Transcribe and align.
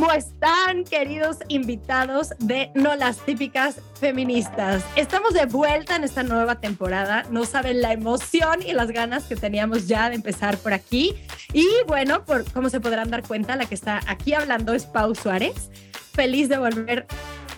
¿Cómo 0.00 0.12
están, 0.12 0.84
queridos 0.84 1.36
invitados 1.48 2.32
de 2.38 2.70
No 2.74 2.96
las 2.96 3.18
típicas 3.18 3.82
feministas? 4.00 4.82
Estamos 4.96 5.34
de 5.34 5.44
vuelta 5.44 5.94
en 5.94 6.04
esta 6.04 6.22
nueva 6.22 6.58
temporada. 6.58 7.26
No 7.30 7.44
saben 7.44 7.82
la 7.82 7.92
emoción 7.92 8.62
y 8.66 8.72
las 8.72 8.92
ganas 8.92 9.24
que 9.24 9.36
teníamos 9.36 9.88
ya 9.88 10.08
de 10.08 10.14
empezar 10.14 10.56
por 10.56 10.72
aquí. 10.72 11.14
Y 11.52 11.68
bueno, 11.86 12.24
por 12.24 12.50
como 12.50 12.70
se 12.70 12.80
podrán 12.80 13.10
dar 13.10 13.22
cuenta, 13.28 13.56
la 13.56 13.66
que 13.66 13.74
está 13.74 14.00
aquí 14.06 14.32
hablando 14.32 14.72
es 14.72 14.86
Pau 14.86 15.14
Suárez. 15.14 15.70
Feliz 16.14 16.48
de 16.48 16.56
volver 16.56 17.06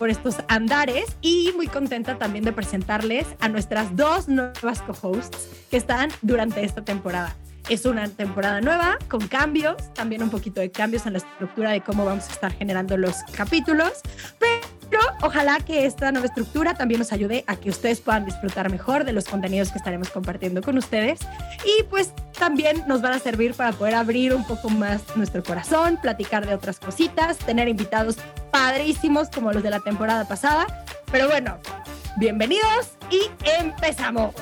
por 0.00 0.10
estos 0.10 0.34
andares 0.48 1.16
y 1.20 1.52
muy 1.54 1.68
contenta 1.68 2.18
también 2.18 2.44
de 2.44 2.50
presentarles 2.50 3.24
a 3.38 3.48
nuestras 3.48 3.94
dos 3.94 4.26
nuevas 4.26 4.82
co-hosts 4.82 5.48
que 5.70 5.76
están 5.76 6.10
durante 6.22 6.64
esta 6.64 6.84
temporada. 6.84 7.36
Es 7.68 7.84
una 7.86 8.08
temporada 8.08 8.60
nueva 8.60 8.98
con 9.08 9.28
cambios, 9.28 9.76
también 9.94 10.22
un 10.22 10.30
poquito 10.30 10.60
de 10.60 10.70
cambios 10.70 11.06
en 11.06 11.12
la 11.12 11.18
estructura 11.18 11.70
de 11.70 11.80
cómo 11.80 12.04
vamos 12.04 12.28
a 12.28 12.32
estar 12.32 12.52
generando 12.52 12.96
los 12.96 13.16
capítulos, 13.34 13.92
pero 14.38 15.00
ojalá 15.22 15.58
que 15.60 15.86
esta 15.86 16.12
nueva 16.12 16.26
estructura 16.26 16.74
también 16.74 16.98
nos 16.98 17.12
ayude 17.12 17.44
a 17.46 17.56
que 17.56 17.70
ustedes 17.70 18.00
puedan 18.00 18.24
disfrutar 18.24 18.70
mejor 18.70 19.04
de 19.04 19.12
los 19.12 19.24
contenidos 19.24 19.70
que 19.70 19.78
estaremos 19.78 20.10
compartiendo 20.10 20.60
con 20.60 20.76
ustedes 20.76 21.20
y 21.64 21.84
pues 21.84 22.12
también 22.38 22.84
nos 22.88 23.00
van 23.00 23.12
a 23.12 23.18
servir 23.18 23.54
para 23.54 23.72
poder 23.72 23.94
abrir 23.94 24.34
un 24.34 24.44
poco 24.44 24.68
más 24.68 25.16
nuestro 25.16 25.42
corazón, 25.42 25.98
platicar 26.02 26.46
de 26.46 26.54
otras 26.54 26.78
cositas, 26.78 27.38
tener 27.38 27.68
invitados 27.68 28.16
padrísimos 28.50 29.30
como 29.30 29.52
los 29.52 29.62
de 29.62 29.70
la 29.70 29.80
temporada 29.80 30.26
pasada. 30.26 30.66
Pero 31.10 31.28
bueno, 31.28 31.58
bienvenidos 32.18 32.98
y 33.10 33.30
empezamos. 33.60 34.34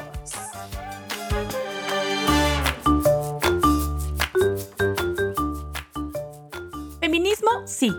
Sí. 7.71 7.93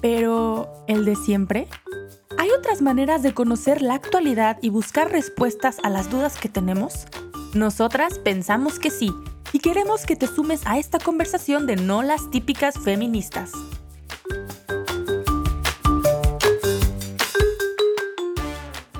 Pero, 0.00 0.84
¿el 0.88 1.04
de 1.04 1.16
siempre? 1.16 1.68
¿Hay 2.38 2.50
otras 2.50 2.82
maneras 2.82 3.22
de 3.22 3.34
conocer 3.34 3.82
la 3.82 3.94
actualidad 3.94 4.58
y 4.62 4.70
buscar 4.70 5.10
respuestas 5.10 5.78
a 5.82 5.90
las 5.90 6.10
dudas 6.10 6.38
que 6.38 6.48
tenemos? 6.48 7.06
Nosotras 7.54 8.18
pensamos 8.18 8.78
que 8.78 8.90
sí 8.90 9.12
y 9.52 9.58
queremos 9.58 10.06
que 10.06 10.16
te 10.16 10.26
sumes 10.26 10.66
a 10.66 10.78
esta 10.78 10.98
conversación 10.98 11.66
de 11.66 11.76
no 11.76 12.02
las 12.02 12.30
típicas 12.30 12.78
feministas. 12.78 13.52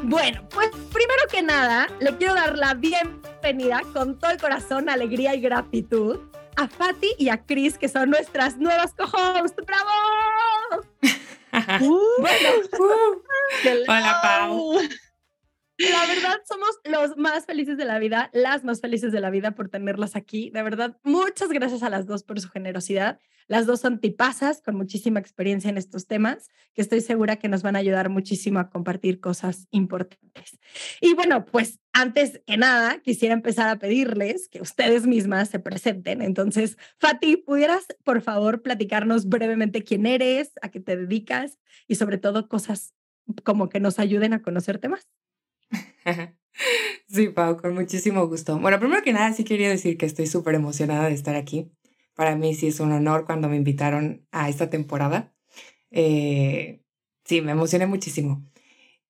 Bueno, 0.03 0.42
pues 0.50 0.69
primero 0.92 1.23
que 1.30 1.42
nada, 1.42 1.89
le 2.00 2.14
quiero 2.19 2.34
dar 2.34 2.58
la 2.58 2.75
bienvenida 2.75 3.80
con 3.95 4.19
todo 4.19 4.30
el 4.30 4.39
corazón, 4.39 4.91
alegría 4.91 5.34
y 5.34 5.41
gratitud 5.41 6.19
a 6.56 6.69
Fati 6.69 7.14
y 7.19 7.28
a 7.28 7.45
Chris, 7.45 7.78
que 7.78 7.89
son 7.89 8.11
nuestras 8.11 8.56
nuevas 8.56 8.92
co-hosts. 8.95 9.56
¡Bravo! 9.67 10.86
bueno, 12.19 12.48
Hola, 13.89 14.20
Pau. 14.22 14.78
La 15.91 16.06
verdad, 16.06 16.41
somos 16.48 16.70
los 16.84 17.16
más 17.16 17.47
felices 17.47 17.77
de 17.77 17.84
la 17.84 17.98
vida, 17.98 18.30
las 18.33 18.62
más 18.62 18.80
felices 18.80 19.11
de 19.11 19.20
la 19.20 19.30
vida 19.30 19.52
por 19.52 19.69
tenerlas 19.69 20.14
aquí. 20.14 20.50
De 20.50 20.62
verdad, 20.62 20.98
muchas 21.02 21.48
gracias 21.48 21.83
a 21.83 21.91
las 21.91 22.06
dos 22.06 22.22
por 22.22 22.41
su 22.41 22.48
generosidad. 22.48 23.19
Las 23.48 23.66
dos 23.66 23.80
son 23.80 23.98
tipazas 23.98 24.62
con 24.62 24.77
muchísima 24.77 25.19
experiencia 25.19 25.69
en 25.70 25.78
estos 25.78 26.06
temas, 26.06 26.50
que 26.74 26.83
estoy 26.83 27.00
segura 27.00 27.36
que 27.36 27.48
nos 27.48 27.62
van 27.62 27.74
a 27.74 27.80
ayudar 27.80 28.08
muchísimo 28.11 28.61
a 28.61 28.70
compartir 28.70 29.20
cosas 29.20 29.66
importantes. 29.70 30.58
Y 31.00 31.14
bueno, 31.14 31.44
pues 31.44 31.80
antes 31.92 32.41
que 32.46 32.56
nada, 32.56 33.00
quisiera 33.00 33.34
empezar 33.34 33.69
a 33.69 33.78
pedirles 33.78 34.48
que 34.48 34.61
ustedes 34.61 35.06
mismas 35.06 35.50
se 35.50 35.58
presenten. 35.58 36.22
Entonces, 36.22 36.78
Fati, 36.98 37.36
¿pudieras, 37.39 37.86
por 38.05 38.22
favor, 38.22 38.62
platicarnos 38.62 39.28
brevemente 39.28 39.83
quién 39.83 40.06
eres, 40.06 40.52
a 40.62 40.70
qué 40.70 40.80
te 40.80 40.96
dedicas 40.96 41.58
y 41.89 41.96
sobre 41.96 42.18
todo 42.18 42.48
cosas 42.48 42.95
como 43.42 43.68
que 43.68 43.80
nos 43.80 43.98
ayuden 43.98 44.33
a 44.33 44.42
conocerte 44.42 44.89
más? 44.89 45.08
Sí, 47.08 47.28
Pau, 47.28 47.56
con 47.56 47.74
muchísimo 47.74 48.27
gusto. 48.27 48.58
Bueno, 48.58 48.78
primero 48.78 49.02
que 49.02 49.12
nada, 49.12 49.33
sí 49.33 49.44
quería 49.44 49.68
decir 49.68 49.98
que 49.98 50.06
estoy 50.06 50.27
súper 50.27 50.55
emocionada 50.55 51.08
de 51.08 51.14
estar 51.14 51.34
aquí. 51.34 51.70
Para 52.14 52.36
mí 52.36 52.55
sí 52.55 52.68
es 52.68 52.80
un 52.80 52.92
honor 52.92 53.24
cuando 53.27 53.48
me 53.48 53.56
invitaron 53.56 54.27
a 54.32 54.48
esta 54.48 54.70
temporada. 54.70 55.34
Eh, 55.90 56.82
sí, 57.24 57.40
me 57.40 57.52
emocioné 57.52 57.86
muchísimo. 57.86 58.44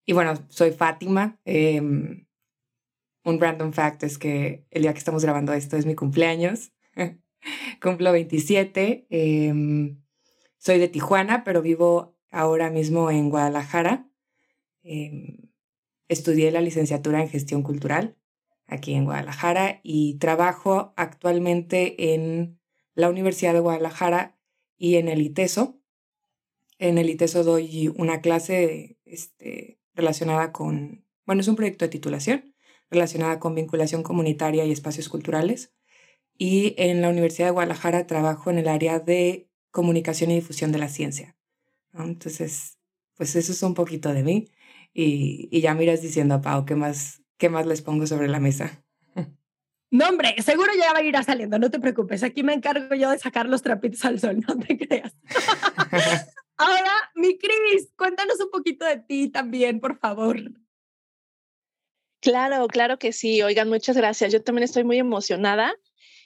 Y 0.04 0.12
bueno, 0.14 0.34
soy 0.48 0.72
Fátima. 0.72 1.40
Em, 1.44 2.26
un 3.24 3.40
random 3.40 3.72
fact 3.72 4.02
es 4.04 4.18
que 4.18 4.66
el 4.70 4.82
día 4.82 4.92
que 4.92 4.98
estamos 4.98 5.22
grabando 5.22 5.52
esto 5.52 5.76
es 5.76 5.86
mi 5.86 5.94
cumpleaños. 5.94 6.72
Cumplo 7.82 8.12
27. 8.12 9.06
Em, 9.10 10.02
soy 10.58 10.78
de 10.78 10.88
Tijuana, 10.88 11.44
pero 11.44 11.62
vivo 11.62 12.16
ahora 12.30 12.70
mismo 12.70 13.10
en 13.10 13.30
Guadalajara. 13.30 14.08
Em, 14.82 15.51
Estudié 16.12 16.50
la 16.50 16.60
licenciatura 16.60 17.22
en 17.22 17.30
gestión 17.30 17.62
cultural 17.62 18.18
aquí 18.66 18.92
en 18.92 19.06
Guadalajara 19.06 19.80
y 19.82 20.18
trabajo 20.18 20.92
actualmente 20.98 22.12
en 22.12 22.60
la 22.94 23.08
Universidad 23.08 23.54
de 23.54 23.60
Guadalajara 23.60 24.38
y 24.76 24.96
en 24.96 25.08
el 25.08 25.22
ITESO. 25.22 25.80
En 26.78 26.98
el 26.98 27.08
ITESO 27.08 27.44
doy 27.44 27.88
una 27.96 28.20
clase 28.20 28.98
este, 29.06 29.80
relacionada 29.94 30.52
con, 30.52 31.06
bueno, 31.24 31.40
es 31.40 31.48
un 31.48 31.56
proyecto 31.56 31.86
de 31.86 31.90
titulación 31.90 32.54
relacionada 32.90 33.40
con 33.40 33.54
vinculación 33.54 34.02
comunitaria 34.02 34.66
y 34.66 34.70
espacios 34.70 35.08
culturales. 35.08 35.72
Y 36.36 36.74
en 36.76 37.00
la 37.00 37.08
Universidad 37.08 37.46
de 37.46 37.52
Guadalajara 37.52 38.06
trabajo 38.06 38.50
en 38.50 38.58
el 38.58 38.68
área 38.68 39.00
de 39.00 39.48
comunicación 39.70 40.30
y 40.30 40.34
difusión 40.34 40.72
de 40.72 40.78
la 40.78 40.90
ciencia. 40.90 41.38
Entonces, 41.94 42.76
pues 43.16 43.34
eso 43.34 43.52
es 43.52 43.62
un 43.62 43.72
poquito 43.72 44.12
de 44.12 44.22
mí 44.22 44.50
y, 44.92 45.48
y 45.50 45.60
ya 45.60 45.74
miras 45.74 46.02
diciendo, 46.02 46.40
Pau, 46.40 46.64
¿qué 46.64 46.74
más, 46.74 47.22
¿qué 47.38 47.48
más 47.48 47.66
les 47.66 47.82
pongo 47.82 48.06
sobre 48.06 48.28
la 48.28 48.40
mesa? 48.40 48.84
No, 49.94 50.08
hombre, 50.08 50.34
seguro 50.42 50.72
ya 50.74 50.90
va 50.94 51.00
a 51.00 51.02
ir 51.02 51.14
saliendo, 51.22 51.58
no 51.58 51.70
te 51.70 51.78
preocupes. 51.78 52.22
Aquí 52.22 52.42
me 52.42 52.54
encargo 52.54 52.94
yo 52.94 53.10
de 53.10 53.18
sacar 53.18 53.44
los 53.44 53.60
trapitos 53.60 54.02
al 54.06 54.18
sol, 54.18 54.38
no 54.48 54.58
te 54.58 54.78
creas. 54.78 55.14
Ahora, 56.56 56.92
mi 57.14 57.36
Cris, 57.36 57.92
cuéntanos 57.94 58.40
un 58.40 58.50
poquito 58.50 58.86
de 58.86 58.96
ti 58.96 59.28
también, 59.28 59.80
por 59.80 59.98
favor. 59.98 60.38
Claro, 62.22 62.68
claro 62.68 62.98
que 62.98 63.12
sí. 63.12 63.42
Oigan, 63.42 63.68
muchas 63.68 63.96
gracias. 63.96 64.32
Yo 64.32 64.42
también 64.42 64.62
estoy 64.62 64.84
muy 64.84 64.98
emocionada 64.98 65.74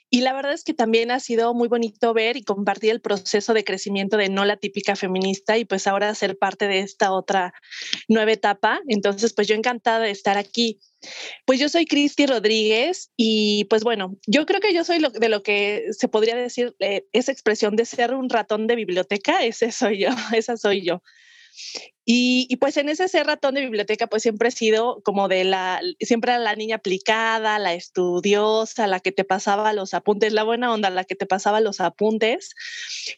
y 0.09 0.21
la 0.21 0.33
verdad 0.33 0.53
es 0.53 0.63
que 0.63 0.73
también 0.73 1.11
ha 1.11 1.19
sido 1.19 1.53
muy 1.53 1.67
bonito 1.67 2.13
ver 2.13 2.37
y 2.37 2.43
compartir 2.43 2.91
el 2.91 3.01
proceso 3.01 3.53
de 3.53 3.65
crecimiento 3.65 4.15
de 4.15 4.29
no 4.29 4.45
la 4.45 4.55
típica 4.55 4.95
feminista 4.95 5.57
y 5.57 5.65
pues 5.65 5.85
ahora 5.85 6.15
ser 6.15 6.37
parte 6.37 6.67
de 6.67 6.79
esta 6.79 7.11
otra 7.11 7.53
nueva 8.07 8.31
etapa. 8.31 8.79
Entonces, 8.87 9.33
pues 9.33 9.47
yo 9.47 9.55
encantada 9.55 9.99
de 9.99 10.11
estar 10.11 10.37
aquí. 10.37 10.79
Pues 11.45 11.59
yo 11.59 11.67
soy 11.67 11.85
Cristi 11.85 12.25
Rodríguez 12.25 13.11
y 13.17 13.65
pues 13.65 13.83
bueno, 13.83 14.17
yo 14.27 14.45
creo 14.45 14.61
que 14.61 14.73
yo 14.73 14.85
soy 14.85 14.99
de 14.99 15.29
lo 15.29 15.43
que 15.43 15.87
se 15.91 16.07
podría 16.07 16.35
decir 16.35 16.73
eh, 16.79 17.05
esa 17.11 17.33
expresión 17.33 17.75
de 17.75 17.85
ser 17.85 18.13
un 18.13 18.29
ratón 18.29 18.67
de 18.67 18.75
biblioteca, 18.75 19.43
ese 19.43 19.71
soy 19.71 19.99
yo, 19.99 20.09
esa 20.33 20.55
soy 20.55 20.85
yo. 20.85 21.01
Y, 22.09 22.55
pues 22.61 22.77
en 22.77 22.87
ese 22.87 23.09
ser 23.09 23.27
ratón 23.27 23.55
de 23.55 23.61
biblioteca, 23.61 24.07
pues 24.07 24.23
siempre 24.23 24.47
he 24.47 24.51
sido 24.51 25.01
como 25.03 25.27
de 25.27 25.43
la, 25.43 25.81
siempre 25.99 26.31
era 26.31 26.39
la 26.39 26.55
niña 26.55 26.77
aplicada, 26.77 27.59
la 27.59 27.73
estudiosa, 27.73 28.87
la 28.87 29.01
que 29.01 29.11
te 29.11 29.25
pasaba 29.25 29.73
los 29.73 29.93
apuntes, 29.93 30.31
la 30.31 30.43
buena 30.43 30.73
onda, 30.73 30.89
la 30.89 31.03
que 31.03 31.15
te 31.15 31.25
pasaba 31.25 31.59
los 31.59 31.81
apuntes, 31.81 32.55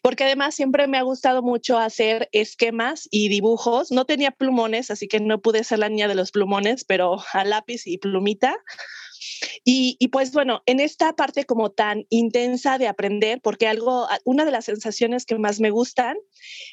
porque 0.02 0.24
además 0.24 0.56
siempre 0.56 0.88
me 0.88 0.98
ha 0.98 1.02
gustado 1.02 1.40
mucho 1.40 1.78
hacer 1.78 2.28
esquemas 2.32 3.06
y 3.12 3.28
dibujos. 3.28 3.92
No 3.92 4.06
tenía 4.06 4.32
plumones, 4.32 4.90
así 4.90 5.06
que 5.06 5.20
no 5.20 5.40
pude 5.40 5.62
ser 5.62 5.78
la 5.78 5.88
niña 5.88 6.08
de 6.08 6.16
los 6.16 6.32
plumones, 6.32 6.84
pero 6.84 7.18
a 7.32 7.44
lápiz 7.44 7.86
y 7.86 7.98
plumita. 7.98 8.56
Y, 9.62 10.08
pues 10.08 10.32
bueno, 10.32 10.62
en 10.66 10.80
esta 10.80 11.14
parte 11.14 11.44
como 11.44 11.70
tan 11.70 12.06
intensa 12.08 12.78
de 12.78 12.88
aprender, 12.88 13.40
porque 13.42 13.68
algo, 13.68 14.08
una 14.24 14.44
de 14.44 14.50
las 14.50 14.64
sensaciones 14.64 15.26
que 15.26 15.38
más 15.38 15.60
me 15.60 15.70
gustan 15.70 16.16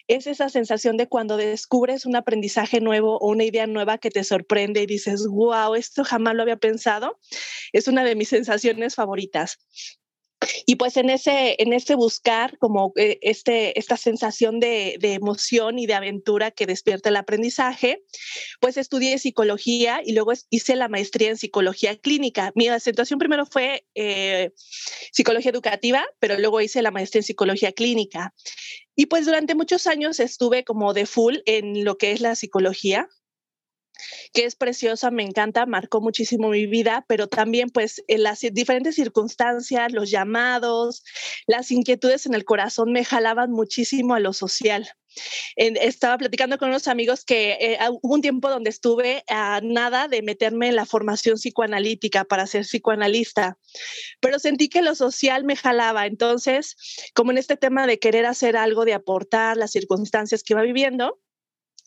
es 0.07 0.25
esa 0.25 0.49
sensación 0.49 0.95
de 0.97 1.07
cuando 1.07 1.37
descubres 1.37 2.05
un 2.05 2.15
aprendizaje 2.15 2.79
nuevo 2.79 3.17
o 3.17 3.29
una 3.29 3.43
idea 3.43 3.67
nueva 3.67 3.97
que 3.97 4.09
te 4.09 4.23
sorprende 4.23 4.81
y 4.81 4.85
dices, 4.85 5.27
wow, 5.27 5.75
esto 5.75 6.03
jamás 6.03 6.35
lo 6.35 6.43
había 6.43 6.57
pensado. 6.57 7.19
Es 7.73 7.87
una 7.87 8.03
de 8.03 8.15
mis 8.15 8.29
sensaciones 8.29 8.95
favoritas. 8.95 9.59
Y 10.65 10.75
pues 10.75 10.97
en 10.97 11.09
ese, 11.09 11.55
en 11.59 11.73
ese 11.73 11.95
buscar 11.95 12.57
como 12.59 12.93
eh, 12.95 13.17
este, 13.21 13.77
esta 13.79 13.97
sensación 13.97 14.59
de, 14.59 14.97
de, 14.99 15.13
emoción 15.13 15.79
y 15.79 15.87
de 15.87 15.95
aventura 15.95 16.51
que 16.51 16.65
despierta 16.65 17.09
el 17.09 17.15
aprendizaje, 17.15 18.03
pues 18.59 18.77
estudié 18.77 19.17
psicología 19.17 20.01
y 20.03 20.13
luego 20.13 20.33
hice 20.49 20.75
la 20.75 20.89
maestría 20.89 21.29
en 21.29 21.37
psicología 21.37 21.97
clínica. 21.97 22.51
Mi 22.55 22.67
acentuación 22.67 23.19
primero 23.19 23.45
fue 23.45 23.85
eh, 23.95 24.51
psicología 25.11 25.51
educativa, 25.51 26.05
pero 26.19 26.37
luego 26.37 26.61
hice 26.61 26.81
la 26.81 26.91
maestría 26.91 27.21
en 27.21 27.25
psicología 27.25 27.71
clínica. 27.71 28.33
Y 28.95 29.07
pues 29.07 29.25
durante 29.25 29.55
muchos 29.55 29.85
años 29.87 30.19
estuve 30.19 30.63
como 30.63 30.93
de 30.93 31.05
full 31.05 31.37
en 31.45 31.83
lo 31.83 31.97
que 31.97 32.11
es 32.11 32.21
la 32.21 32.35
psicología, 32.35 33.07
que 34.33 34.45
es 34.45 34.55
preciosa, 34.55 35.11
me 35.11 35.23
encanta, 35.23 35.65
marcó 35.65 36.01
muchísimo 36.01 36.49
mi 36.49 36.65
vida, 36.65 37.05
pero 37.07 37.27
también 37.27 37.69
pues 37.69 38.03
en 38.07 38.23
las 38.23 38.41
diferentes 38.41 38.95
circunstancias, 38.95 39.91
los 39.91 40.09
llamados, 40.09 41.03
las 41.47 41.71
inquietudes 41.71 42.25
en 42.25 42.33
el 42.33 42.45
corazón 42.45 42.91
me 42.91 43.05
jalaban 43.05 43.51
muchísimo 43.51 44.13
a 44.15 44.19
lo 44.19 44.33
social. 44.33 44.87
estaba 45.55 46.17
platicando 46.17 46.57
con 46.57 46.69
unos 46.69 46.87
amigos 46.87 47.25
que 47.25 47.57
eh, 47.59 47.77
hubo 48.01 48.13
un 48.13 48.21
tiempo 48.21 48.49
donde 48.49 48.69
estuve 48.69 49.23
a 49.27 49.61
nada 49.63 50.07
de 50.07 50.21
meterme 50.21 50.67
en 50.67 50.75
la 50.75 50.85
formación 50.85 51.37
psicoanalítica 51.37 52.23
para 52.25 52.47
ser 52.47 52.63
psicoanalista, 52.63 53.57
pero 54.19 54.39
sentí 54.39 54.69
que 54.69 54.81
lo 54.81 54.95
social 54.95 55.43
me 55.43 55.55
jalaba. 55.55 56.05
Entonces, 56.05 56.75
como 57.13 57.31
en 57.31 57.37
este 57.37 57.57
tema 57.57 57.87
de 57.87 57.99
querer 57.99 58.25
hacer 58.25 58.57
algo, 58.57 58.85
de 58.85 58.93
aportar 58.93 59.57
las 59.57 59.71
circunstancias 59.71 60.43
que 60.43 60.53
iba 60.53 60.61
viviendo, 60.61 61.19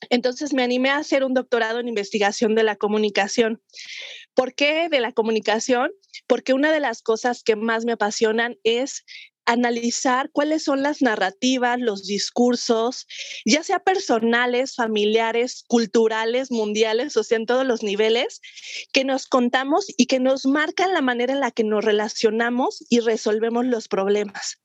entonces 0.08 0.54
me 0.54 0.62
animé 0.62 0.90
a 0.90 0.96
hacer 0.96 1.24
un 1.24 1.34
doctorado 1.34 1.80
en 1.80 1.88
investigación 1.88 2.54
de 2.54 2.62
la 2.62 2.76
comunicación. 2.76 3.62
¿Por 4.34 4.54
qué 4.54 4.88
de 4.88 5.00
la 5.00 5.12
comunicación? 5.12 5.90
Porque 6.26 6.54
una 6.54 6.72
de 6.72 6.80
las 6.80 7.02
cosas 7.02 7.42
que 7.42 7.56
más 7.56 7.84
me 7.84 7.92
apasionan 7.92 8.56
es 8.64 9.04
analizar 9.50 10.30
cuáles 10.30 10.62
son 10.62 10.82
las 10.82 11.02
narrativas, 11.02 11.80
los 11.80 12.06
discursos, 12.06 13.06
ya 13.44 13.64
sea 13.64 13.80
personales, 13.80 14.76
familiares, 14.76 15.64
culturales, 15.66 16.52
mundiales, 16.52 17.16
o 17.16 17.24
sea, 17.24 17.36
en 17.36 17.46
todos 17.46 17.66
los 17.66 17.82
niveles, 17.82 18.40
que 18.92 19.04
nos 19.04 19.26
contamos 19.26 19.86
y 19.96 20.06
que 20.06 20.20
nos 20.20 20.46
marcan 20.46 20.94
la 20.94 21.00
manera 21.00 21.32
en 21.32 21.40
la 21.40 21.50
que 21.50 21.64
nos 21.64 21.84
relacionamos 21.84 22.84
y 22.88 23.00
resolvemos 23.00 23.66
los 23.66 23.88
problemas. 23.88 24.60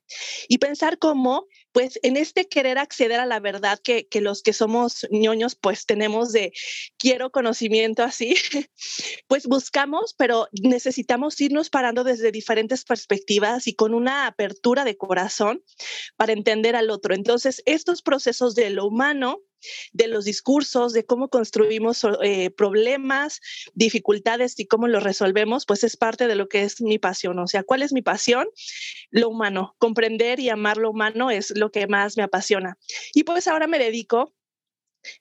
Y 0.47 0.59
pensar 0.59 0.99
cómo 0.99 1.47
pues 1.75 1.99
en 2.03 2.15
este 2.15 2.47
querer 2.47 2.77
acceder 2.77 3.19
a 3.19 3.25
la 3.25 3.41
verdad 3.41 3.77
que, 3.83 4.07
los 4.21 4.41
que 4.41 4.53
somos 4.53 5.05
ñoños 5.11 5.55
pues 5.55 5.85
tenemos 5.85 6.31
de 6.31 6.53
quiero 6.97 7.31
conocimiento 7.31 8.01
así, 8.01 8.33
pues 9.27 9.45
buscamos, 9.45 10.15
pero 10.17 10.47
necesitamos 10.53 11.41
irnos 11.41 11.69
parando 11.69 12.05
desde 12.05 12.31
diferentes 12.31 12.85
perspectivas 12.85 13.67
y 13.67 13.75
con 13.75 13.93
una 13.93 14.25
apertura 14.25 14.85
de 14.85 14.95
corazón 14.95 15.65
para 16.15 16.31
entender 16.31 16.77
al 16.77 16.89
otro. 16.89 17.13
Entonces, 17.13 17.61
estos 17.65 18.01
procesos 18.01 18.55
de 18.55 18.69
lo 18.69 18.85
humano 18.85 19.41
de 19.93 20.07
los 20.07 20.25
discursos, 20.25 20.93
de 20.93 21.05
cómo 21.05 21.29
construimos 21.29 22.05
eh, 22.23 22.49
problemas, 22.51 23.41
dificultades 23.73 24.59
y 24.59 24.67
cómo 24.67 24.87
los 24.87 25.03
resolvemos, 25.03 25.65
pues 25.65 25.83
es 25.83 25.97
parte 25.97 26.27
de 26.27 26.35
lo 26.35 26.47
que 26.47 26.63
es 26.63 26.81
mi 26.81 26.99
pasión. 26.99 27.39
O 27.39 27.47
sea, 27.47 27.63
¿cuál 27.63 27.81
es 27.81 27.93
mi 27.93 28.01
pasión? 28.01 28.47
Lo 29.09 29.29
humano. 29.29 29.75
Comprender 29.77 30.39
y 30.39 30.49
amar 30.49 30.77
lo 30.77 30.91
humano 30.91 31.31
es 31.31 31.51
lo 31.55 31.71
que 31.71 31.87
más 31.87 32.17
me 32.17 32.23
apasiona. 32.23 32.77
Y 33.13 33.23
pues 33.23 33.47
ahora 33.47 33.67
me 33.67 33.79
dedico 33.79 34.33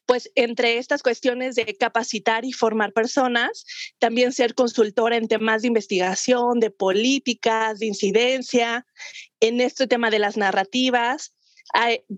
pues 0.06 0.30
entre 0.34 0.78
estas 0.78 1.02
cuestiones 1.02 1.54
de 1.56 1.76
capacitar 1.76 2.44
y 2.44 2.52
formar 2.52 2.92
personas, 2.92 3.66
también 3.98 4.32
ser 4.32 4.54
consultora 4.54 5.16
en 5.16 5.28
temas 5.28 5.62
de 5.62 5.68
investigación, 5.68 6.60
de 6.60 6.70
políticas, 6.70 7.78
de 7.78 7.86
incidencia, 7.86 8.86
en 9.40 9.60
este 9.60 9.86
tema 9.86 10.10
de 10.10 10.18
las 10.18 10.36
narrativas, 10.36 11.33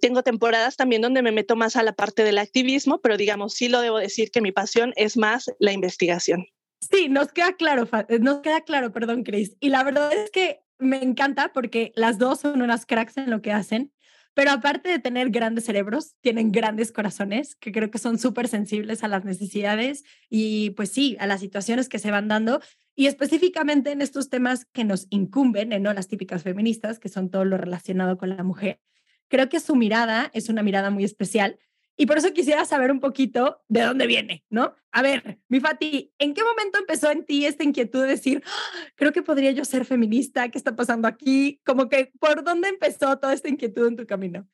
tengo 0.01 0.23
temporadas 0.23 0.77
también 0.77 1.03
donde 1.03 1.23
me 1.23 1.33
meto 1.33 1.57
más 1.57 1.77
a 1.77 1.83
la 1.83 1.93
parte 1.93 2.25
del 2.25 2.39
activismo, 2.39 3.01
pero 3.01 3.17
digamos, 3.17 3.55
sí 3.55 3.69
lo 3.69 3.81
debo 3.81 3.99
decir 3.99 4.31
que 4.31 4.41
mi 4.41 4.53
pasión 4.53 4.93
es 4.97 5.17
más 5.17 5.51
la 5.59 5.73
investigación. 5.73 6.47
Sí, 6.81 7.09
nos 7.09 7.33
queda 7.33 7.55
claro, 7.55 7.89
eh, 8.09 8.19
nos 8.19 8.41
queda 8.41 8.61
claro, 8.63 8.93
perdón, 8.93 9.23
Chris. 9.25 9.57
Y 9.61 9.71
la 9.71 9.83
verdad 9.83 10.13
es 10.13 10.31
que 10.31 10.61
me 10.79 11.03
encanta 11.03 11.53
porque 11.53 11.93
las 11.97 12.19
dos 12.19 12.41
son 12.41 12.61
unas 12.61 12.87
cracks 12.87 13.17
en 13.17 13.31
lo 13.31 13.41
que 13.41 13.53
hacen, 13.53 13.93
pero 14.35 14.51
aparte 14.51 14.91
de 14.91 14.99
tener 14.99 15.31
grandes 15.31 15.65
cerebros, 15.65 16.15
tienen 16.21 16.53
grandes 16.53 16.93
corazones 16.93 17.57
que 17.57 17.73
creo 17.73 17.91
que 17.91 17.99
son 17.99 18.19
súper 18.19 18.49
sensibles 18.49 19.03
a 19.03 19.09
las 19.09 19.25
necesidades 19.25 20.05
y 20.29 20.71
pues 20.71 20.91
sí, 20.91 21.17
a 21.19 21.27
las 21.27 21.41
situaciones 21.41 21.89
que 21.89 21.99
se 21.99 22.11
van 22.11 22.29
dando 22.29 22.61
y 22.95 23.07
específicamente 23.07 23.93
en 23.93 24.03
estos 24.03 24.29
temas 24.29 24.67
que 24.67 24.85
nos 24.85 25.07
incumben, 25.09 25.73
en 25.73 25.83
no 25.83 25.95
las 25.95 26.09
típicas 26.09 26.43
feministas, 26.43 26.99
que 26.99 27.09
son 27.09 27.31
todo 27.31 27.47
lo 27.47 27.57
relacionado 27.57 28.19
con 28.19 28.37
la 28.37 28.43
mujer 28.43 28.81
creo 29.29 29.49
que 29.49 29.61
su 29.61 29.77
mirada 29.77 30.31
es 30.35 30.49
una 30.49 30.63
mirada 30.63 30.91
muy 30.91 31.05
especial 31.05 31.59
y 31.97 32.07
por 32.07 32.19
eso 32.19 32.33
quisiera 32.33 32.65
saber 32.65 32.93
un 32.93 33.01
poquito 33.01 33.63
de 33.69 33.81
dónde 33.81 34.07
viene, 34.07 34.45
¿no? 34.51 34.75
A 34.93 35.01
ver, 35.01 35.41
mi 35.49 35.61
Fati, 35.61 36.13
¿en 36.19 36.35
qué 36.35 36.43
momento 36.43 36.79
empezó 36.79 37.11
en 37.11 37.25
ti 37.25 37.47
esta 37.47 37.65
inquietud 37.65 38.03
de 38.03 38.09
decir, 38.09 38.43
¡Ah! 38.45 38.91
creo 38.97 39.13
que 39.13 39.23
podría 39.23 39.51
yo 39.53 39.65
ser 39.65 39.87
feminista? 39.87 40.51
¿Qué 40.51 40.59
está 40.59 40.77
pasando 40.77 41.09
aquí? 41.09 41.61
Como 41.65 41.89
que, 41.89 42.13
¿por 42.21 42.45
dónde 42.45 42.69
empezó 42.69 43.19
toda 43.19 43.33
esta 43.33 43.49
inquietud 43.49 43.89
en 43.89 43.97
tu 43.97 44.07
camino? 44.07 44.47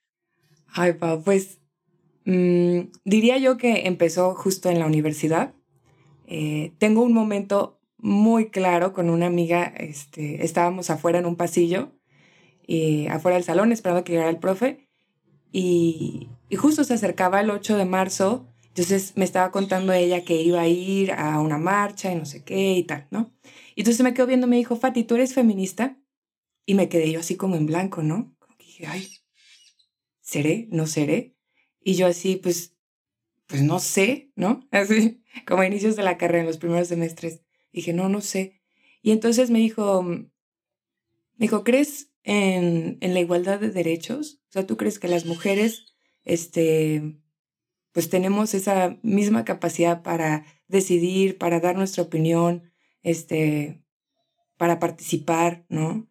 Ay, 0.68 0.92
pa, 0.92 1.20
pues 1.20 1.60
mm, 2.26 2.80
diría 3.04 3.38
yo 3.38 3.56
que 3.56 3.88
empezó 3.88 4.34
justo 4.36 4.70
en 4.70 4.78
la 4.78 4.86
universidad. 4.86 5.52
Eh, 6.26 6.72
tengo 6.78 7.02
un 7.02 7.12
momento 7.12 7.80
muy 7.98 8.50
claro 8.50 8.92
con 8.92 9.10
una 9.10 9.26
amiga, 9.26 9.64
este, 9.64 10.44
estábamos 10.44 10.90
afuera 10.90 11.18
en 11.18 11.26
un 11.26 11.36
pasillo 11.36 11.92
eh, 12.74 13.06
afuera 13.10 13.36
del 13.36 13.44
salón 13.44 13.70
esperando 13.70 14.02
que 14.02 14.12
llegara 14.12 14.30
el 14.30 14.38
profe 14.38 14.88
y, 15.52 16.30
justo 16.56 16.84
se 16.84 16.94
acercaba 16.94 17.42
el 17.42 17.50
8 17.50 17.76
de 17.76 17.84
marzo, 17.84 18.48
entonces 18.68 19.12
me 19.14 19.26
estaba 19.26 19.50
contando 19.50 19.92
ella 19.92 20.24
que 20.24 20.40
iba 20.40 20.62
a 20.62 20.68
ir 20.68 21.12
a 21.12 21.38
una 21.40 21.58
marcha 21.58 22.10
y 22.10 22.14
no 22.14 22.24
sé 22.24 22.44
qué 22.44 22.72
y 22.72 22.84
tal, 22.84 23.08
¿no? 23.10 23.30
Y 23.74 23.82
entonces 23.82 24.02
me 24.02 24.14
quedó 24.14 24.26
viendo, 24.26 24.46
me 24.46 24.56
dijo, 24.56 24.76
Fati, 24.76 25.04
¿tú 25.04 25.16
eres 25.16 25.34
feminista? 25.34 25.98
Y 26.64 26.72
me 26.72 26.88
quedé 26.88 27.12
yo 27.12 27.20
así 27.20 27.36
como 27.36 27.56
en 27.56 27.66
blanco, 27.66 28.02
¿no? 28.02 28.34
Como 28.38 28.56
que 28.56 28.64
dije, 28.64 28.86
ay, 28.86 29.06
¿seré? 30.22 30.66
¿No 30.70 30.86
seré? 30.86 31.36
Y 31.82 31.96
yo 31.96 32.06
así, 32.06 32.36
pues, 32.36 32.74
pues 33.48 33.60
no 33.60 33.80
sé, 33.80 34.32
¿no? 34.34 34.66
Así, 34.70 35.22
como 35.46 35.60
a 35.60 35.66
inicios 35.66 35.94
de 35.94 36.04
la 36.04 36.16
carrera, 36.16 36.40
en 36.40 36.46
los 36.46 36.56
primeros 36.56 36.88
semestres. 36.88 37.42
Dije, 37.70 37.92
no, 37.92 38.08
no 38.08 38.22
sé. 38.22 38.62
Y 39.02 39.10
entonces 39.10 39.50
me 39.50 39.58
dijo, 39.58 40.06
dijo, 41.42 41.64
¿crees 41.64 42.12
en, 42.22 42.98
en 43.00 43.14
la 43.14 43.20
igualdad 43.20 43.60
de 43.60 43.70
derechos? 43.70 44.40
O 44.48 44.52
sea, 44.52 44.66
¿tú 44.66 44.76
crees 44.76 44.98
que 44.98 45.08
las 45.08 45.26
mujeres, 45.26 45.94
este, 46.24 47.18
pues 47.92 48.08
tenemos 48.08 48.54
esa 48.54 48.98
misma 49.02 49.44
capacidad 49.44 50.02
para 50.02 50.44
decidir, 50.68 51.38
para 51.38 51.60
dar 51.60 51.76
nuestra 51.76 52.02
opinión, 52.02 52.72
este, 53.02 53.82
para 54.56 54.78
participar, 54.78 55.66
¿no? 55.68 56.08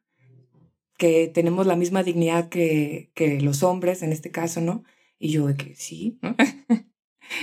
Que 0.97 1.27
tenemos 1.27 1.65
la 1.65 1.75
misma 1.75 2.03
dignidad 2.03 2.49
que, 2.49 3.11
que 3.15 3.41
los 3.41 3.63
hombres 3.63 4.03
en 4.03 4.11
este 4.11 4.31
caso, 4.31 4.61
¿no? 4.61 4.83
Y 5.17 5.29
yo 5.29 5.47
de 5.47 5.55
que 5.55 5.75
sí, 5.75 6.19
¿no? 6.21 6.35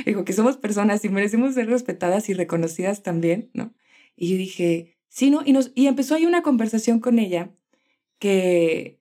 Digo 0.06 0.24
que 0.24 0.32
somos 0.32 0.56
personas 0.56 1.04
y 1.04 1.08
merecemos 1.08 1.54
ser 1.54 1.68
respetadas 1.68 2.28
y 2.28 2.34
reconocidas 2.34 3.02
también, 3.02 3.50
¿no? 3.54 3.74
Y 4.14 4.30
yo 4.30 4.36
dije, 4.36 4.98
sí, 5.08 5.30
¿no? 5.30 5.42
Y, 5.44 5.52
nos, 5.52 5.72
y 5.74 5.86
empezó 5.86 6.14
ahí 6.14 6.26
una 6.26 6.42
conversación 6.42 7.00
con 7.00 7.18
ella 7.18 7.54
que, 8.18 9.00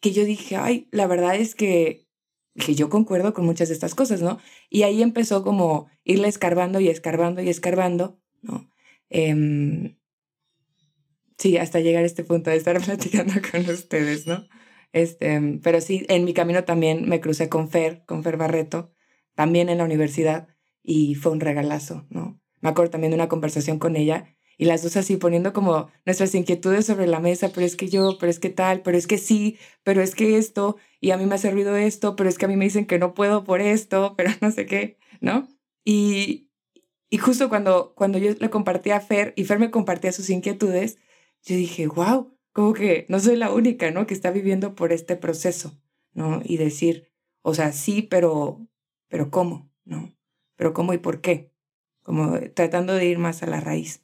que 0.00 0.12
yo 0.12 0.24
dije, 0.24 0.56
ay, 0.56 0.88
la 0.92 1.06
verdad 1.06 1.36
es 1.36 1.54
que, 1.54 2.06
que 2.54 2.74
yo 2.74 2.88
concuerdo 2.88 3.34
con 3.34 3.44
muchas 3.46 3.68
de 3.68 3.74
estas 3.74 3.94
cosas, 3.94 4.22
¿no? 4.22 4.38
Y 4.68 4.82
ahí 4.82 5.02
empezó 5.02 5.42
como 5.42 5.88
irle 6.04 6.28
escarbando 6.28 6.80
y 6.80 6.88
escarbando 6.88 7.42
y 7.42 7.48
escarbando, 7.48 8.20
¿no? 8.42 8.70
Em, 9.10 9.98
sí, 11.38 11.56
hasta 11.56 11.80
llegar 11.80 12.02
a 12.02 12.06
este 12.06 12.24
punto 12.24 12.50
de 12.50 12.56
estar 12.56 12.80
platicando 12.84 13.34
con 13.50 13.68
ustedes, 13.68 14.26
¿no? 14.26 14.46
Este, 14.92 15.60
pero 15.62 15.80
sí, 15.80 16.06
en 16.08 16.24
mi 16.24 16.34
camino 16.34 16.64
también 16.64 17.08
me 17.08 17.20
crucé 17.20 17.48
con 17.48 17.68
Fer, 17.68 18.04
con 18.06 18.22
Fer 18.22 18.36
Barreto, 18.36 18.92
también 19.34 19.68
en 19.68 19.78
la 19.78 19.84
universidad, 19.84 20.48
y 20.82 21.14
fue 21.14 21.32
un 21.32 21.40
regalazo, 21.40 22.06
¿no? 22.10 22.40
Me 22.60 22.70
acuerdo 22.70 22.90
también 22.90 23.10
de 23.10 23.16
una 23.16 23.28
conversación 23.28 23.78
con 23.78 23.94
ella 23.96 24.37
y 24.58 24.64
las 24.64 24.82
dos 24.82 24.96
así 24.96 25.16
poniendo 25.16 25.52
como 25.52 25.88
nuestras 26.04 26.34
inquietudes 26.34 26.84
sobre 26.84 27.06
la 27.06 27.20
mesa, 27.20 27.50
pero 27.54 27.64
es 27.64 27.76
que 27.76 27.88
yo, 27.88 28.18
pero 28.18 28.28
es 28.28 28.40
que 28.40 28.50
tal, 28.50 28.82
pero 28.82 28.98
es 28.98 29.06
que 29.06 29.16
sí, 29.16 29.56
pero 29.84 30.02
es 30.02 30.14
que 30.16 30.36
esto, 30.36 30.76
y 31.00 31.12
a 31.12 31.16
mí 31.16 31.26
me 31.26 31.36
ha 31.36 31.38
servido 31.38 31.76
esto, 31.76 32.16
pero 32.16 32.28
es 32.28 32.36
que 32.36 32.46
a 32.46 32.48
mí 32.48 32.56
me 32.56 32.64
dicen 32.64 32.84
que 32.86 32.98
no 32.98 33.14
puedo 33.14 33.44
por 33.44 33.60
esto, 33.60 34.14
pero 34.18 34.30
no 34.42 34.50
sé 34.50 34.66
qué, 34.66 34.98
¿no? 35.20 35.48
Y, 35.84 36.50
y 37.08 37.18
justo 37.18 37.48
cuando, 37.48 37.94
cuando 37.94 38.18
yo 38.18 38.32
le 38.38 38.50
compartí 38.50 38.90
a 38.90 39.00
Fer 39.00 39.32
y 39.36 39.44
Fer 39.44 39.60
me 39.60 39.70
compartía 39.70 40.12
sus 40.12 40.28
inquietudes, 40.28 40.98
yo 41.44 41.54
dije, 41.54 41.86
wow, 41.86 42.36
como 42.52 42.74
que 42.74 43.06
no 43.08 43.20
soy 43.20 43.36
la 43.36 43.52
única, 43.52 43.92
¿no? 43.92 44.06
Que 44.06 44.14
está 44.14 44.32
viviendo 44.32 44.74
por 44.74 44.92
este 44.92 45.14
proceso, 45.16 45.80
¿no? 46.12 46.42
Y 46.44 46.56
decir, 46.56 47.08
o 47.42 47.54
sea, 47.54 47.72
sí, 47.72 48.02
pero, 48.02 48.66
pero 49.08 49.30
¿cómo? 49.30 49.70
¿No? 49.84 50.12
Pero 50.56 50.74
¿cómo 50.74 50.92
y 50.92 50.98
por 50.98 51.20
qué? 51.20 51.52
Como 52.02 52.40
tratando 52.54 52.94
de 52.94 53.06
ir 53.06 53.18
más 53.18 53.42
a 53.44 53.46
la 53.46 53.60
raíz. 53.60 54.02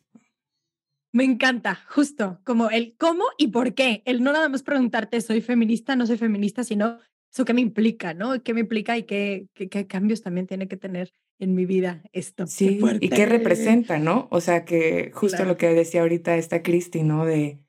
Me 1.15 1.23
encanta, 1.23 1.79
justo, 1.91 2.41
como 2.43 2.71
el 2.71 2.97
cómo 2.99 3.23
y 3.39 3.47
por 3.47 3.75
qué. 3.75 4.03
El 4.05 4.25
no 4.25 4.33
nada 4.33 4.49
más 4.49 4.65
preguntarte, 4.65 5.21
soy 5.21 5.41
feminista, 5.41 5.95
no 5.95 6.09
soy 6.09 6.19
feminista, 6.19 6.65
sino 6.65 6.99
eso 7.33 7.45
que 7.45 7.55
me 7.55 7.61
implica, 7.61 8.15
¿no? 8.15 8.43
¿Qué 8.43 8.53
me 8.53 8.59
implica 8.59 8.99
y 8.99 9.05
qué, 9.05 9.47
qué, 9.55 9.87
cambios 9.87 10.23
también 10.23 10.49
tiene 10.49 10.67
que 10.67 10.77
tener 10.77 11.13
en 11.39 11.55
mi 11.55 11.67
vida 11.67 12.03
esto? 12.13 12.49
Sí, 12.49 12.81
y 13.01 13.11
qué 13.11 13.27
representa, 13.27 14.01
¿no? 14.01 14.27
O 14.33 14.41
sea, 14.41 14.65
que 14.65 15.13
justo 15.15 15.45
lo 15.45 15.57
que 15.57 15.69
decía 15.69 16.01
ahorita 16.01 16.37
esta 16.37 16.65
Cristi, 16.65 17.05
¿no? 17.05 17.25
De, 17.25 17.61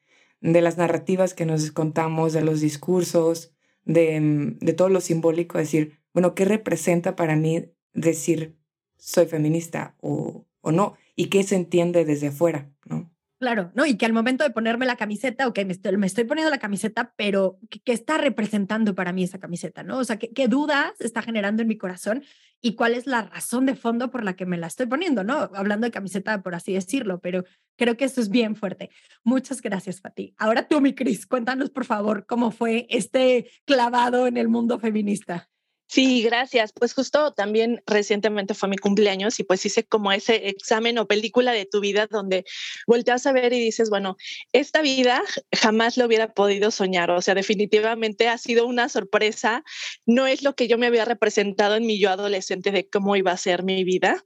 de 0.42 0.62
las 0.62 0.80
narrativas 0.80 1.36
que 1.36 1.46
nos 1.46 1.72
contamos, 1.72 2.34
de 2.34 2.42
los 2.42 2.62
discursos, 2.62 3.54
de, 3.84 4.56
de 4.60 4.74
todo 4.74 4.90
lo 4.90 5.02
simbólico, 5.02 5.60
decir, 5.60 6.00
bueno, 6.16 6.34
¿qué 6.34 6.46
representa 6.46 7.16
para 7.16 7.36
mí 7.36 7.64
decir 7.94 8.58
soy 8.98 9.28
feminista 9.28 9.96
o, 10.02 10.48
o 10.62 10.72
no 10.72 10.96
y 11.16 11.28
qué 11.28 11.44
se 11.44 11.56
entiende 11.56 12.06
desde 12.06 12.30
afuera, 12.30 12.72
¿no? 12.86 13.15
Claro, 13.38 13.72
¿no? 13.76 13.86
Y 13.86 13.98
que 13.98 14.06
al 14.06 14.14
momento 14.14 14.46
de 14.46 14.50
ponerme 14.52 14.86
la 14.86 14.96
camiseta, 14.96 15.46
ok, 15.48 15.60
me 15.66 15.74
estoy, 15.74 15.98
me 15.98 16.08
estoy 16.08 16.24
poniendo 16.24 16.50
la 16.50 16.58
camiseta, 16.58 17.14
pero 17.18 17.60
¿qué, 17.70 17.92
está 17.92 18.18
representando 18.18 18.96
para 18.96 19.12
mí 19.12 19.24
esa 19.24 19.40
camiseta, 19.40 19.84
no? 19.84 19.98
O 19.98 20.04
sea, 20.06 20.18
¿qué, 20.18 20.32
¿qué, 20.32 20.48
dudas 20.48 20.94
está 21.00 21.22
generando 21.22 21.62
en 21.62 21.68
mi 21.68 21.78
corazón 21.78 22.24
y 22.62 22.76
cuál 22.76 22.94
es 22.94 23.08
la 23.08 23.24
razón 23.24 23.66
de 23.66 23.76
fondo 23.76 24.10
por 24.10 24.24
la 24.24 24.38
que 24.38 24.46
me 24.46 24.58
la 24.58 24.68
estoy 24.68 24.86
poniendo, 24.86 25.26
¿no? 25.26 25.50
Hablando 25.54 25.86
de 25.86 25.92
camiseta, 25.92 26.42
por 26.42 26.56
así 26.56 26.74
decirlo, 26.74 27.20
pero 27.20 27.44
creo 27.78 27.98
que 27.98 28.06
eso 28.06 28.22
es 28.22 28.30
bien 28.30 28.56
fuerte. 28.56 28.90
Muchas 29.26 29.62
gracias, 29.62 30.00
Pati. 30.00 30.34
Ahora 30.38 30.68
tú, 30.70 30.80
mi 30.80 30.96
Cris, 30.96 31.28
cuéntanos, 31.28 31.70
por 31.72 31.84
favor, 31.84 32.26
cómo 32.26 32.52
fue 32.52 32.88
este 32.90 33.52
clavado 33.66 34.28
en 34.28 34.38
el 34.38 34.48
mundo 34.48 34.80
feminista. 34.80 35.50
Sí, 35.88 36.24
gracias. 36.24 36.74
Pues 36.74 36.94
justo 36.94 37.34
también 37.34 37.82
recientemente 37.86 38.54
fue 38.54 38.70
mi 38.70 38.78
cumpleaños 38.78 39.40
y 39.40 39.44
pues 39.44 39.66
hice 39.66 39.86
como 39.86 40.12
ese 40.12 40.50
examen 40.50 40.98
o 40.98 41.08
película 41.08 41.52
de 41.52 41.66
tu 41.66 41.80
vida 41.80 42.08
donde 42.08 42.44
volteas 42.88 43.26
a 43.28 43.32
ver 43.32 43.54
y 43.54 43.60
dices, 43.60 43.90
bueno, 43.90 44.18
esta 44.52 44.82
vida 44.82 45.22
jamás 45.52 45.98
lo 45.98 46.06
hubiera 46.06 46.34
podido 46.34 46.72
soñar. 46.72 47.12
O 47.12 47.22
sea, 47.22 47.36
definitivamente 47.36 48.28
ha 48.28 48.38
sido 48.38 48.66
una 48.66 48.90
sorpresa. 48.90 49.64
No 50.06 50.28
es 50.28 50.44
lo 50.44 50.56
que 50.56 50.68
yo 50.68 50.78
me 50.78 50.88
había 50.88 51.06
representado 51.06 51.76
en 51.76 51.86
mi 51.86 52.00
yo 52.00 52.10
adolescente 52.10 52.72
de 52.72 52.90
cómo 52.90 53.16
iba 53.16 53.32
a 53.32 53.38
ser 53.38 53.64
mi 53.64 53.84
vida. 53.84 54.26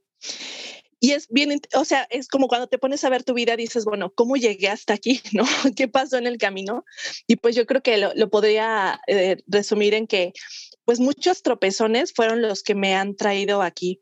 Es 1.12 1.28
bien, 1.28 1.60
o 1.74 1.84
sea, 1.84 2.06
es 2.10 2.28
como 2.28 2.48
cuando 2.48 2.66
te 2.66 2.78
pones 2.78 3.04
a 3.04 3.10
ver 3.10 3.24
tu 3.24 3.34
vida, 3.34 3.56
dices, 3.56 3.84
bueno, 3.84 4.12
¿cómo 4.14 4.36
llegué 4.36 4.68
hasta 4.68 4.94
aquí? 4.94 5.20
¿No? 5.32 5.44
¿Qué 5.76 5.88
pasó 5.88 6.18
en 6.18 6.26
el 6.26 6.38
camino? 6.38 6.84
Y 7.26 7.36
pues 7.36 7.56
yo 7.56 7.66
creo 7.66 7.82
que 7.82 7.98
lo, 7.98 8.30
podría 8.30 9.00
eh, 9.06 9.36
resumir 9.46 9.94
en 9.94 10.06
que 10.06 10.32
pues 10.84 11.00
muchos 11.00 11.42
tropezones 11.42 12.12
fueron 12.12 12.42
los 12.42 12.62
que 12.62 12.74
me 12.74 12.94
han 12.94 13.14
traído 13.16 13.62
aquí. 13.62 14.00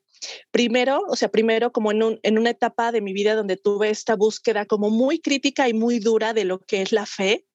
Primero, 0.51 1.03
o 1.09 1.17
sea, 1.17 1.29
primero 1.29 1.73
como 1.73 1.93
en, 1.93 2.19
en 2.23 2.39
una 2.39 2.51
etapa 2.51 2.93
de 2.93 3.01
mi 3.01 3.13
vida 3.13 3.35
donde 3.35 3.57
tuve 3.57 3.91
esta 3.91 4.17
búsqueda 4.17 4.67
como 4.67 4.91
muy 4.91 5.21
crítica 5.21 5.69
y 5.69 5.75
muy 5.75 5.99
dura 5.99 6.35
de 6.35 6.45
lo 6.45 6.61
que 6.61 6.83
es 6.83 6.93
la 6.93 7.07
fe, 7.07 7.48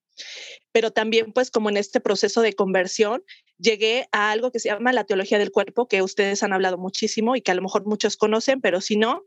pero 0.72 0.92
también 0.92 1.34
pues 1.34 1.52
como 1.52 1.70
en 1.70 1.78
este 1.78 2.00
proceso 2.00 2.42
de 2.42 2.54
conversión 2.54 3.24
llegué 3.58 4.08
a 4.12 4.32
algo 4.32 4.52
que 4.52 4.60
se 4.60 4.70
llama 4.70 4.92
la 4.92 5.04
teología 5.04 5.40
del 5.40 5.52
cuerpo, 5.52 5.88
que 5.88 6.02
ustedes 6.02 6.44
han 6.44 6.54
hablado 6.54 6.78
muchísimo 6.78 7.36
y 7.36 7.42
que 7.42 7.52
a 7.52 7.56
lo 7.56 7.62
mejor 7.62 7.86
muchos 7.86 8.18
conocen, 8.18 8.62
pero 8.62 8.82
si 8.82 8.98
no, 8.98 9.24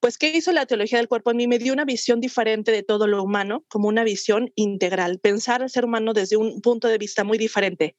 pues 0.00 0.18
¿qué 0.18 0.28
hizo 0.28 0.52
la 0.52 0.66
teología 0.66 0.98
del 0.98 1.08
cuerpo 1.08 1.30
en 1.30 1.38
mí? 1.38 1.46
Me 1.48 1.58
dio 1.58 1.72
una 1.72 1.84
visión 1.84 2.20
diferente 2.20 2.72
de 2.72 2.82
todo 2.82 3.06
lo 3.06 3.22
humano, 3.22 3.64
como 3.68 3.88
una 3.88 4.04
visión 4.04 4.52
integral, 4.54 5.18
pensar 5.18 5.62
al 5.62 5.70
ser 5.70 5.84
humano 5.84 6.12
desde 6.12 6.36
un 6.36 6.60
punto 6.60 6.88
de 6.88 6.98
vista 6.98 7.24
muy 7.24 7.38
diferente 7.38 7.96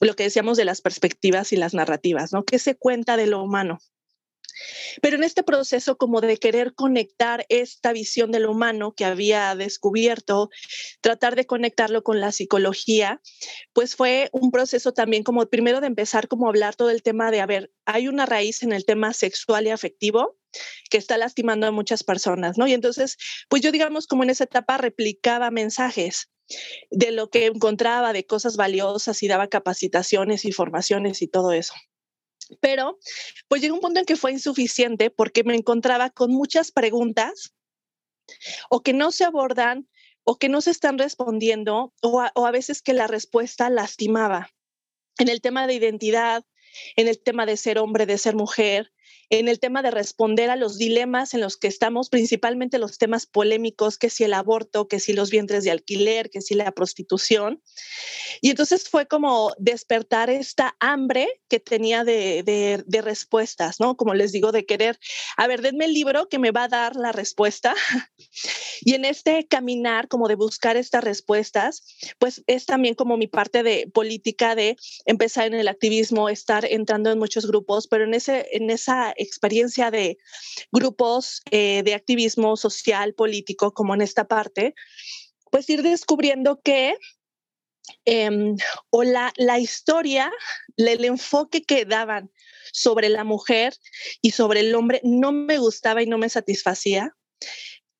lo 0.00 0.16
que 0.16 0.24
decíamos 0.24 0.56
de 0.56 0.64
las 0.64 0.80
perspectivas 0.80 1.52
y 1.52 1.56
las 1.56 1.74
narrativas, 1.74 2.32
¿no? 2.32 2.44
¿Qué 2.44 2.58
se 2.58 2.74
cuenta 2.74 3.16
de 3.16 3.28
lo 3.28 3.42
humano? 3.42 3.78
Pero 5.00 5.16
en 5.16 5.24
este 5.24 5.42
proceso 5.42 5.96
como 5.96 6.20
de 6.20 6.36
querer 6.36 6.74
conectar 6.74 7.46
esta 7.48 7.92
visión 7.92 8.30
de 8.30 8.40
lo 8.40 8.50
humano 8.50 8.94
que 8.94 9.04
había 9.04 9.54
descubierto, 9.54 10.50
tratar 11.00 11.36
de 11.36 11.46
conectarlo 11.46 12.02
con 12.02 12.20
la 12.20 12.32
psicología, 12.32 13.20
pues 13.72 13.96
fue 13.96 14.28
un 14.32 14.50
proceso 14.50 14.92
también 14.92 15.22
como 15.22 15.44
primero 15.46 15.80
de 15.80 15.86
empezar 15.86 16.28
como 16.28 16.48
hablar 16.48 16.76
todo 16.76 16.90
el 16.90 17.02
tema 17.02 17.30
de, 17.30 17.40
a 17.40 17.46
ver, 17.46 17.72
hay 17.84 18.08
una 18.08 18.26
raíz 18.26 18.62
en 18.62 18.72
el 18.72 18.84
tema 18.84 19.12
sexual 19.12 19.66
y 19.66 19.70
afectivo 19.70 20.38
que 20.90 20.98
está 20.98 21.16
lastimando 21.16 21.66
a 21.66 21.70
muchas 21.70 22.04
personas, 22.04 22.58
¿no? 22.58 22.66
Y 22.66 22.74
entonces, 22.74 23.16
pues 23.48 23.62
yo 23.62 23.72
digamos 23.72 24.06
como 24.06 24.22
en 24.22 24.30
esa 24.30 24.44
etapa 24.44 24.76
replicaba 24.76 25.50
mensajes 25.50 26.30
de 26.90 27.12
lo 27.12 27.30
que 27.30 27.46
encontraba, 27.46 28.12
de 28.12 28.26
cosas 28.26 28.56
valiosas 28.56 29.22
y 29.22 29.28
daba 29.28 29.48
capacitaciones 29.48 30.44
y 30.44 30.52
formaciones 30.52 31.22
y 31.22 31.28
todo 31.28 31.52
eso. 31.52 31.72
Pero 32.60 32.98
pues 33.48 33.60
llegó 33.62 33.74
un 33.74 33.80
punto 33.80 34.00
en 34.00 34.06
que 34.06 34.16
fue 34.16 34.32
insuficiente 34.32 35.10
porque 35.10 35.44
me 35.44 35.54
encontraba 35.54 36.10
con 36.10 36.30
muchas 36.30 36.72
preguntas 36.72 37.54
o 38.70 38.82
que 38.82 38.92
no 38.92 39.10
se 39.10 39.24
abordan 39.24 39.88
o 40.24 40.38
que 40.38 40.48
no 40.48 40.60
se 40.60 40.70
están 40.70 40.98
respondiendo 40.98 41.92
o 42.02 42.20
a, 42.20 42.32
o 42.34 42.46
a 42.46 42.50
veces 42.50 42.82
que 42.82 42.92
la 42.92 43.06
respuesta 43.06 43.70
lastimaba. 43.70 44.50
En 45.18 45.28
el 45.28 45.40
tema 45.40 45.66
de 45.66 45.74
identidad, 45.74 46.44
en 46.96 47.08
el 47.08 47.20
tema 47.22 47.46
de 47.46 47.56
ser 47.56 47.78
hombre, 47.78 48.06
de 48.06 48.18
ser 48.18 48.34
mujer, 48.34 48.92
en 49.32 49.48
el 49.48 49.58
tema 49.60 49.80
de 49.80 49.90
responder 49.90 50.50
a 50.50 50.56
los 50.56 50.76
dilemas 50.76 51.32
en 51.32 51.40
los 51.40 51.56
que 51.56 51.66
estamos, 51.66 52.10
principalmente 52.10 52.78
los 52.78 52.98
temas 52.98 53.24
polémicos, 53.24 53.96
que 53.96 54.10
si 54.10 54.24
el 54.24 54.34
aborto, 54.34 54.88
que 54.88 55.00
si 55.00 55.14
los 55.14 55.30
vientres 55.30 55.64
de 55.64 55.70
alquiler, 55.70 56.28
que 56.28 56.42
si 56.42 56.54
la 56.54 56.70
prostitución. 56.72 57.62
Y 58.42 58.50
entonces 58.50 58.90
fue 58.90 59.06
como 59.06 59.54
despertar 59.56 60.28
esta 60.28 60.76
hambre 60.80 61.40
que 61.48 61.60
tenía 61.60 62.04
de, 62.04 62.42
de, 62.86 63.02
respuestas, 63.02 63.80
¿no? 63.80 63.96
Como 63.96 64.12
les 64.12 64.32
digo, 64.32 64.52
de 64.52 64.66
querer, 64.66 64.98
a 65.38 65.46
ver, 65.46 65.62
denme 65.62 65.86
el 65.86 65.94
libro 65.94 66.28
que 66.28 66.38
me 66.38 66.50
va 66.50 66.64
a 66.64 66.68
dar 66.68 66.96
la 66.96 67.10
respuesta. 67.10 67.74
y 68.82 68.92
en 68.94 69.06
este 69.06 69.48
caminar, 69.48 70.08
como 70.08 70.28
de 70.28 70.34
buscar 70.34 70.76
estas 70.76 71.04
respuestas, 71.04 71.84
pues 72.18 72.42
es 72.46 72.66
también 72.66 72.94
como 72.94 73.16
mi 73.16 73.28
parte 73.28 73.62
de 73.62 73.90
política 73.94 74.54
de 74.54 74.76
empezar 75.06 75.46
en 75.46 75.54
el 75.54 75.68
activismo, 75.68 76.28
estar 76.28 76.66
entrando 76.66 77.10
en 77.10 77.18
muchos 77.18 77.46
grupos, 77.46 77.88
pero 77.88 78.04
en, 78.04 78.12
ese, 78.12 78.46
en 78.52 78.68
esa 78.68 79.14
experiencia 79.22 79.90
de 79.90 80.18
grupos 80.70 81.42
eh, 81.50 81.82
de 81.84 81.94
activismo 81.94 82.56
social, 82.56 83.14
político, 83.14 83.72
como 83.72 83.94
en 83.94 84.02
esta 84.02 84.26
parte, 84.26 84.74
pues 85.50 85.68
ir 85.68 85.82
descubriendo 85.82 86.60
que 86.62 86.96
em, 88.04 88.56
o 88.90 89.02
la, 89.02 89.32
la 89.36 89.58
historia, 89.58 90.32
el 90.76 91.04
enfoque 91.04 91.62
que 91.62 91.84
daban 91.84 92.30
sobre 92.72 93.08
la 93.08 93.24
mujer 93.24 93.74
y 94.20 94.30
sobre 94.30 94.60
el 94.60 94.74
hombre 94.74 95.00
no 95.04 95.32
me 95.32 95.58
gustaba 95.58 96.02
y 96.02 96.06
no 96.06 96.18
me 96.18 96.28
satisfacía 96.28 97.14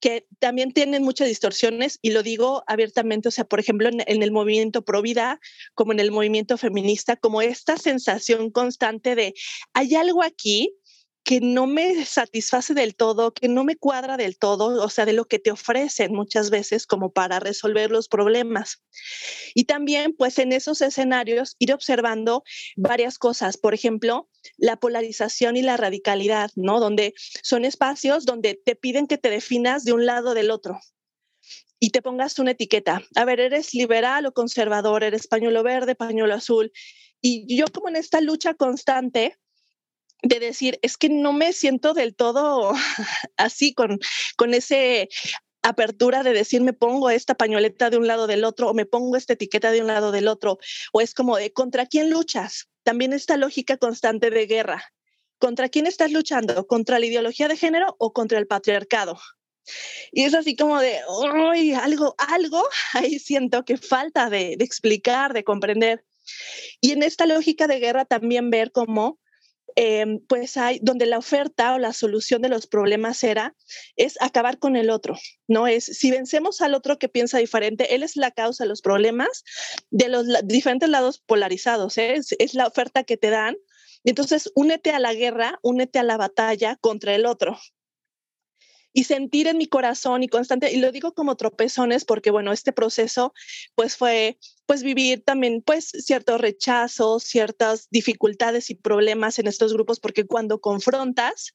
que 0.02 0.26
también 0.40 0.72
tienen 0.72 1.04
muchas 1.04 1.28
distorsiones 1.28 2.00
y 2.02 2.10
lo 2.10 2.24
digo 2.24 2.64
abiertamente, 2.66 3.28
o 3.28 3.30
sea, 3.30 3.44
por 3.44 3.60
ejemplo, 3.60 3.88
en, 3.88 4.02
en, 4.04 4.24
el 4.24 4.32
movimiento 4.32 4.84
pro 4.84 5.00
vida, 5.00 5.38
como 5.74 5.92
en 5.92 6.00
el 6.00 6.10
movimiento 6.10 6.58
feminista, 6.58 7.14
como 7.14 7.40
esta 7.40 7.76
sensación 7.76 8.50
constante 8.50 9.14
de 9.14 9.32
hay 9.74 9.94
algo 9.94 10.24
aquí 10.24 10.74
que 11.24 11.40
no 11.40 11.66
me 11.66 12.04
satisface 12.04 12.74
del 12.74 12.96
todo, 12.96 13.32
que 13.32 13.48
no 13.48 13.64
me 13.64 13.76
cuadra 13.76 14.16
del 14.16 14.36
todo, 14.36 14.82
o 14.82 14.88
sea, 14.88 15.04
de 15.04 15.12
lo 15.12 15.26
que 15.26 15.38
te 15.38 15.50
ofrecen 15.50 16.12
muchas 16.12 16.50
veces 16.50 16.86
como 16.86 17.12
para 17.12 17.38
resolver 17.38 17.90
los 17.90 18.08
problemas. 18.08 18.82
Y 19.54 19.64
también, 19.64 20.14
pues 20.16 20.38
en 20.38 20.52
esos 20.52 20.80
escenarios, 20.80 21.56
ir 21.58 21.72
observando 21.72 22.42
varias 22.76 23.18
cosas, 23.18 23.56
por 23.56 23.74
ejemplo, 23.74 24.28
la 24.56 24.76
polarización 24.76 25.56
y 25.56 25.62
la 25.62 25.76
radicalidad, 25.76 26.50
¿no? 26.56 26.80
Donde 26.80 27.14
son 27.42 27.64
espacios 27.64 28.24
donde 28.24 28.60
te 28.64 28.74
piden 28.74 29.06
que 29.06 29.18
te 29.18 29.30
definas 29.30 29.84
de 29.84 29.92
un 29.92 30.06
lado 30.06 30.30
o 30.30 30.34
del 30.34 30.50
otro 30.50 30.80
y 31.78 31.90
te 31.90 32.00
pongas 32.00 32.38
una 32.38 32.52
etiqueta. 32.52 33.02
A 33.16 33.24
ver, 33.24 33.40
eres 33.40 33.74
liberal 33.74 34.24
o 34.26 34.32
conservador, 34.32 35.02
eres 35.02 35.26
pañuelo 35.26 35.64
verde, 35.64 35.96
pañuelo 35.96 36.32
azul. 36.32 36.70
Y 37.20 37.56
yo 37.56 37.66
como 37.72 37.88
en 37.88 37.96
esta 37.96 38.20
lucha 38.20 38.54
constante, 38.54 39.36
de 40.22 40.40
decir, 40.40 40.78
es 40.82 40.96
que 40.96 41.08
no 41.08 41.32
me 41.32 41.52
siento 41.52 41.94
del 41.94 42.14
todo 42.14 42.72
así 43.36 43.74
con, 43.74 43.98
con 44.36 44.54
ese 44.54 45.08
apertura 45.62 46.22
de 46.22 46.32
decir 46.32 46.60
me 46.60 46.72
pongo 46.72 47.10
esta 47.10 47.34
pañoleta 47.34 47.88
de 47.88 47.96
un 47.96 48.06
lado 48.06 48.26
del 48.26 48.44
otro 48.44 48.70
o 48.70 48.74
me 48.74 48.84
pongo 48.84 49.16
esta 49.16 49.34
etiqueta 49.34 49.70
de 49.70 49.80
un 49.80 49.86
lado 49.86 50.10
del 50.10 50.26
otro 50.26 50.58
o 50.92 51.00
es 51.00 51.14
como 51.14 51.36
de 51.36 51.52
contra 51.52 51.86
quién 51.86 52.10
luchas 52.10 52.68
también 52.82 53.12
esta 53.12 53.36
lógica 53.36 53.76
constante 53.76 54.30
de 54.30 54.46
guerra. 54.46 54.82
Contra 55.38 55.68
quién 55.68 55.86
estás 55.86 56.10
luchando 56.12 56.66
contra 56.66 56.98
la 56.98 57.06
ideología 57.06 57.48
de 57.48 57.56
género 57.56 57.96
o 57.98 58.12
contra 58.12 58.38
el 58.38 58.46
patriarcado 58.46 59.18
y 60.10 60.24
es 60.24 60.34
así 60.34 60.56
como 60.56 60.80
de 60.80 60.98
uy, 61.08 61.72
algo 61.72 62.14
algo 62.18 62.64
ahí 62.94 63.18
siento 63.18 63.64
que 63.64 63.76
falta 63.76 64.28
de, 64.28 64.56
de 64.56 64.64
explicar 64.64 65.32
de 65.32 65.44
comprender 65.44 66.04
y 66.80 66.92
en 66.92 67.02
esta 67.02 67.26
lógica 67.26 67.66
de 67.66 67.78
guerra 67.78 68.04
también 68.04 68.50
ver 68.50 68.72
cómo 68.72 69.20
Em, 69.76 70.20
pues 70.28 70.56
hay 70.56 70.78
donde 70.82 71.06
la 71.06 71.18
oferta 71.18 71.74
o 71.74 71.78
la 71.78 71.92
solución 71.92 72.42
de 72.42 72.48
los 72.48 72.66
problemas 72.66 73.22
era 73.24 73.54
es 73.96 74.20
acabar 74.20 74.58
con 74.58 74.76
el 74.76 74.90
otro, 74.90 75.16
no 75.48 75.66
es 75.66 75.84
si 75.84 76.10
vencemos 76.10 76.60
al 76.60 76.74
otro 76.74 76.98
que 76.98 77.08
piensa 77.08 77.38
diferente, 77.38 77.94
él 77.94 78.02
es 78.02 78.16
la 78.16 78.30
causa 78.30 78.64
de 78.64 78.68
los 78.68 78.82
problemas 78.82 79.44
de 79.90 80.08
los 80.08 80.26
diferentes 80.44 80.88
lados 80.88 81.22
polarizados, 81.24 81.96
¿eh? 81.98 82.14
es, 82.14 82.34
es 82.38 82.54
la 82.54 82.66
oferta 82.66 83.04
que 83.04 83.16
te 83.16 83.30
dan. 83.30 83.56
Entonces, 84.04 84.50
únete 84.56 84.90
a 84.90 84.98
la 84.98 85.14
guerra, 85.14 85.60
únete 85.62 86.00
a 86.00 86.02
la 86.02 86.16
batalla 86.16 86.76
contra 86.80 87.14
el 87.14 87.24
otro. 87.24 87.56
Y 88.92 89.04
sentir 89.04 89.46
en 89.46 89.58
mi 89.58 89.66
corazón 89.66 90.22
y 90.22 90.28
constante, 90.28 90.72
y 90.72 90.76
lo 90.76 90.92
digo 90.92 91.12
como 91.14 91.36
tropezones 91.36 92.04
porque, 92.04 92.30
bueno, 92.30 92.52
este 92.52 92.72
proceso 92.72 93.32
pues 93.74 93.96
fue 93.96 94.38
pues 94.66 94.82
vivir 94.82 95.22
también 95.24 95.62
pues 95.64 95.88
ciertos 95.88 96.40
rechazos, 96.40 97.24
ciertas 97.24 97.88
dificultades 97.90 98.70
y 98.70 98.74
problemas 98.74 99.38
en 99.38 99.46
estos 99.46 99.72
grupos, 99.72 100.00
porque 100.00 100.24
cuando 100.24 100.60
confrontas, 100.60 101.54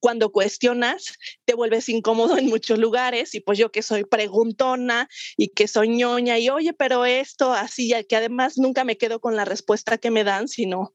cuando 0.00 0.30
cuestionas, 0.30 1.14
te 1.44 1.54
vuelves 1.54 1.88
incómodo 1.88 2.38
en 2.38 2.46
muchos 2.46 2.78
lugares 2.78 3.34
y 3.34 3.40
pues 3.40 3.58
yo 3.58 3.70
que 3.70 3.82
soy 3.82 4.04
preguntona 4.04 5.08
y 5.36 5.48
que 5.48 5.68
soy 5.68 5.88
ñoña 5.88 6.38
y 6.38 6.48
oye, 6.48 6.72
pero 6.72 7.04
esto 7.04 7.52
así, 7.52 7.88
ya 7.88 8.02
que 8.04 8.16
además 8.16 8.56
nunca 8.56 8.84
me 8.84 8.96
quedo 8.96 9.20
con 9.20 9.36
la 9.36 9.44
respuesta 9.44 9.98
que 9.98 10.10
me 10.10 10.24
dan, 10.24 10.48
sino 10.48 10.94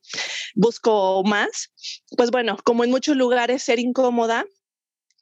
busco 0.56 1.24
más, 1.24 1.72
pues 2.18 2.32
bueno, 2.32 2.58
como 2.64 2.84
en 2.84 2.92
muchos 2.92 3.16
lugares 3.16 3.64
ser 3.64 3.80
incómoda 3.80 4.46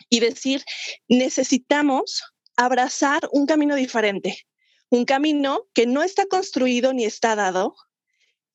y 0.10 0.20
decir, 0.20 0.64
necesitamos 1.08 2.24
abrazar 2.56 3.28
un 3.32 3.46
camino 3.46 3.76
diferente, 3.76 4.46
un 4.90 5.06
camino 5.06 5.68
que 5.74 5.86
no 5.86 6.04
está 6.04 6.26
construido 6.26 6.94
ni 6.94 7.06
está 7.06 7.36
dado, 7.36 7.76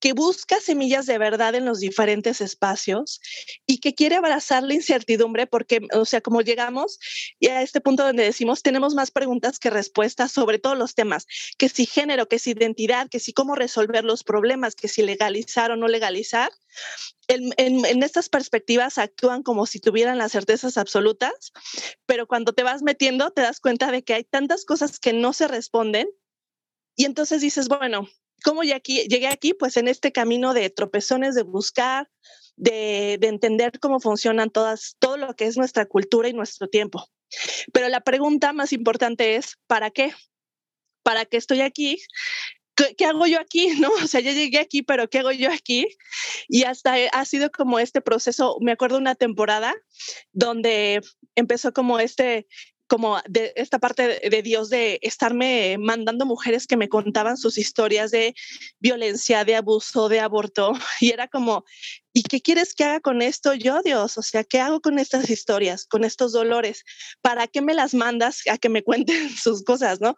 que 0.02 0.14
busca 0.14 0.60
semillas 0.60 1.06
de 1.06 1.16
verdad 1.16 1.54
en 1.54 1.64
los 1.64 1.78
diferentes 1.78 2.40
espacios 2.40 3.20
y 3.66 3.78
que 3.78 3.94
quiere 3.94 4.16
abrazar 4.16 4.64
la 4.64 4.74
incertidumbre 4.74 5.46
porque, 5.46 5.80
o 5.94 6.04
sea, 6.04 6.20
como 6.20 6.40
llegamos 6.40 6.98
y 7.38 7.46
a 7.46 7.62
este 7.62 7.80
punto 7.80 8.02
donde 8.02 8.24
decimos, 8.24 8.62
tenemos 8.62 8.96
más 8.96 9.12
preguntas 9.12 9.60
que 9.60 9.70
respuestas 9.70 10.32
sobre 10.32 10.58
todos 10.58 10.76
los 10.76 10.96
temas, 10.96 11.28
que 11.56 11.68
si 11.68 11.86
género, 11.86 12.26
que 12.26 12.40
si 12.40 12.50
identidad, 12.50 13.08
que 13.08 13.20
si 13.20 13.32
cómo 13.32 13.54
resolver 13.54 14.02
los 14.02 14.24
problemas, 14.24 14.74
que 14.74 14.88
si 14.88 15.02
legalizar 15.02 15.70
o 15.70 15.76
no 15.76 15.86
legalizar. 15.86 16.50
En, 17.28 17.52
en, 17.56 18.02
estas 18.02 18.28
perspectivas 18.28 18.98
actúan 18.98 19.44
como 19.44 19.66
si 19.66 19.78
tuvieran 19.78 20.18
las 20.18 20.32
certezas 20.32 20.78
absolutas, 20.78 21.52
pero 22.06 22.26
cuando 22.26 22.52
te 22.52 22.64
vas 22.64 22.82
metiendo 22.82 23.30
te 23.30 23.42
das 23.42 23.60
cuenta 23.60 23.92
de 23.92 24.02
que 24.02 24.14
hay 24.14 24.24
tantas 24.24 24.64
cosas 24.64 24.98
que 24.98 25.12
no 25.12 25.32
se 25.32 25.46
responden 25.46 26.08
y 26.96 27.04
entonces 27.04 27.40
dices, 27.40 27.68
bueno, 27.68 28.08
¿Cómo 28.42 28.62
llegué 28.62 28.74
aquí? 28.74 29.08
Llegué 29.08 29.28
aquí, 29.28 29.54
pues 29.54 29.76
en 29.76 29.88
este 29.88 30.12
camino 30.12 30.54
de 30.54 30.70
tropezones, 30.70 31.34
de 31.34 31.42
buscar, 31.42 32.08
de, 32.56 33.18
entender 33.22 33.78
cómo 33.80 34.00
funcionan 34.00 34.50
todas, 34.50 34.96
todo 34.98 35.16
lo 35.16 35.34
que 35.34 35.46
es 35.46 35.56
nuestra 35.56 35.86
cultura 35.86 36.28
y 36.28 36.32
nuestro 36.32 36.68
tiempo. 36.68 37.06
Pero 37.72 37.88
la 37.88 38.00
pregunta 38.00 38.52
más 38.52 38.72
importante 38.72 39.36
es, 39.36 39.58
¿para 39.66 39.90
qué? 39.90 40.12
¿Para 41.02 41.24
qué 41.24 41.36
estoy 41.36 41.60
aquí? 41.62 41.98
¿Qué, 42.74 43.04
hago 43.04 43.26
yo 43.26 43.40
aquí? 43.40 43.68
¿No? 43.80 43.90
O 43.90 44.06
sea, 44.06 44.20
ya 44.20 44.32
llegué 44.32 44.58
aquí, 44.58 44.82
pero 44.82 45.08
¿qué 45.08 45.18
hago 45.18 45.32
yo 45.32 45.50
aquí? 45.50 45.86
Y 46.48 46.64
hasta 46.64 46.94
ha 47.12 47.24
sido 47.24 47.50
como 47.50 47.78
este 47.78 48.00
proceso, 48.00 48.58
me 48.60 48.72
acuerdo 48.72 48.98
una 48.98 49.14
temporada 49.14 49.74
donde 50.32 51.00
empezó 51.34 51.72
como 51.72 51.98
este 51.98 52.46
como 52.92 53.18
de 53.26 53.54
esta 53.56 53.78
parte 53.78 54.20
de 54.28 54.42
Dios 54.42 54.68
de 54.68 54.98
estarme 55.00 55.78
mandando 55.78 56.26
mujeres 56.26 56.66
que 56.66 56.76
me 56.76 56.90
contaban 56.90 57.38
sus 57.38 57.56
historias 57.56 58.10
de 58.10 58.34
violencia, 58.80 59.46
de 59.46 59.56
abuso, 59.56 60.10
de 60.10 60.20
aborto. 60.20 60.72
Y 61.00 61.08
era 61.08 61.26
como, 61.26 61.64
¿y 62.12 62.22
qué 62.22 62.42
quieres 62.42 62.74
que 62.74 62.84
haga 62.84 63.00
con 63.00 63.22
esto 63.22 63.54
yo, 63.54 63.80
Dios? 63.80 64.18
O 64.18 64.22
sea, 64.22 64.44
¿qué 64.44 64.60
hago 64.60 64.82
con 64.82 64.98
estas 64.98 65.30
historias, 65.30 65.86
con 65.86 66.04
estos 66.04 66.32
dolores? 66.32 66.84
¿Para 67.22 67.46
qué 67.46 67.62
me 67.62 67.72
las 67.72 67.94
mandas 67.94 68.42
a 68.46 68.58
que 68.58 68.68
me 68.68 68.82
cuenten 68.84 69.30
sus 69.30 69.64
cosas, 69.64 70.02
no? 70.02 70.14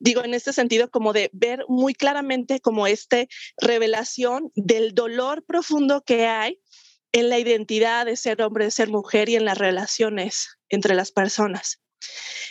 Digo, 0.00 0.24
en 0.24 0.32
este 0.32 0.54
sentido, 0.54 0.88
como 0.88 1.12
de 1.12 1.28
ver 1.34 1.66
muy 1.68 1.92
claramente 1.92 2.58
como 2.58 2.86
esta 2.86 3.26
revelación 3.58 4.50
del 4.54 4.94
dolor 4.94 5.44
profundo 5.44 6.02
que 6.06 6.24
hay 6.24 6.58
en 7.12 7.28
la 7.28 7.38
identidad 7.38 8.06
de 8.06 8.16
ser 8.16 8.40
hombre, 8.40 8.64
de 8.64 8.70
ser 8.70 8.88
mujer 8.88 9.28
y 9.28 9.36
en 9.36 9.44
las 9.44 9.58
relaciones 9.58 10.56
entre 10.70 10.94
las 10.94 11.12
personas. 11.12 11.83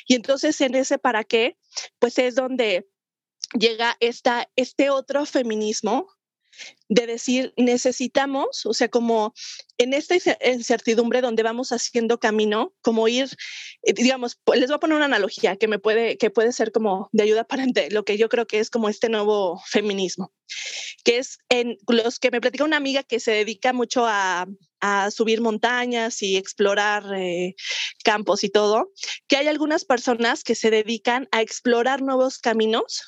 Y 0.08 0.16
entonces 0.16 0.60
en 0.62 0.76
ese 0.76 0.98
para 0.98 1.24
qué, 1.24 1.58
pues 2.00 2.18
es 2.20 2.36
donde 2.36 2.88
llega 3.58 3.98
esta, 4.00 4.50
este 4.56 4.90
otro 4.90 5.26
feminismo 5.26 6.08
de 6.90 7.08
decir, 7.08 7.54
necesitamos, 7.58 8.66
o 8.66 8.74
sea, 8.74 8.88
como 8.90 9.34
en 9.78 9.94
esta 9.94 10.16
incertidumbre 10.46 11.22
donde 11.22 11.44
vamos 11.44 11.72
haciendo 11.72 12.20
camino, 12.20 12.74
como 12.82 13.08
ir, 13.08 13.30
eh, 13.82 13.94
digamos, 13.94 14.40
pues, 14.44 14.60
les 14.60 14.70
voy 14.70 14.76
a 14.76 14.80
poner 14.80 14.98
una 14.98 15.06
analogía 15.06 15.56
que 15.56 15.68
me 15.68 15.80
puede, 15.80 16.18
que 16.18 16.30
puede 16.30 16.52
ser 16.52 16.72
como 16.72 17.10
de 17.12 17.24
ayuda 17.24 17.44
para 17.44 17.66
lo 17.90 18.06
que 18.06 18.18
yo 18.18 18.30
creo 18.30 18.46
que 18.46 18.60
es 18.60 18.70
como 18.70 18.90
este 18.90 19.10
nuevo 19.10 19.62
feminismo, 19.66 20.32
que 21.04 21.18
es 21.18 21.40
en 21.50 21.78
los 21.88 22.20
que 22.20 22.32
me 22.32 22.42
platica 22.42 22.64
una 22.64 22.78
amiga 22.78 23.04
que 23.04 23.20
se 23.20 23.32
dedica 23.32 23.74
mucho 23.74 24.06
a, 24.06 24.46
a 24.86 25.12
subir 25.12 25.40
montañas 25.40 26.22
y 26.22 26.36
explorar 26.36 27.06
eh, 27.16 27.56
campos 28.04 28.44
y 28.44 28.50
todo, 28.50 28.92
que 29.28 29.38
hay 29.38 29.48
algunas 29.48 29.86
personas 29.86 30.44
que 30.44 30.56
se 30.56 30.70
dedican 30.70 31.30
a 31.32 31.42
explorar 31.42 32.02
nuevos 32.02 32.38
caminos 32.38 33.02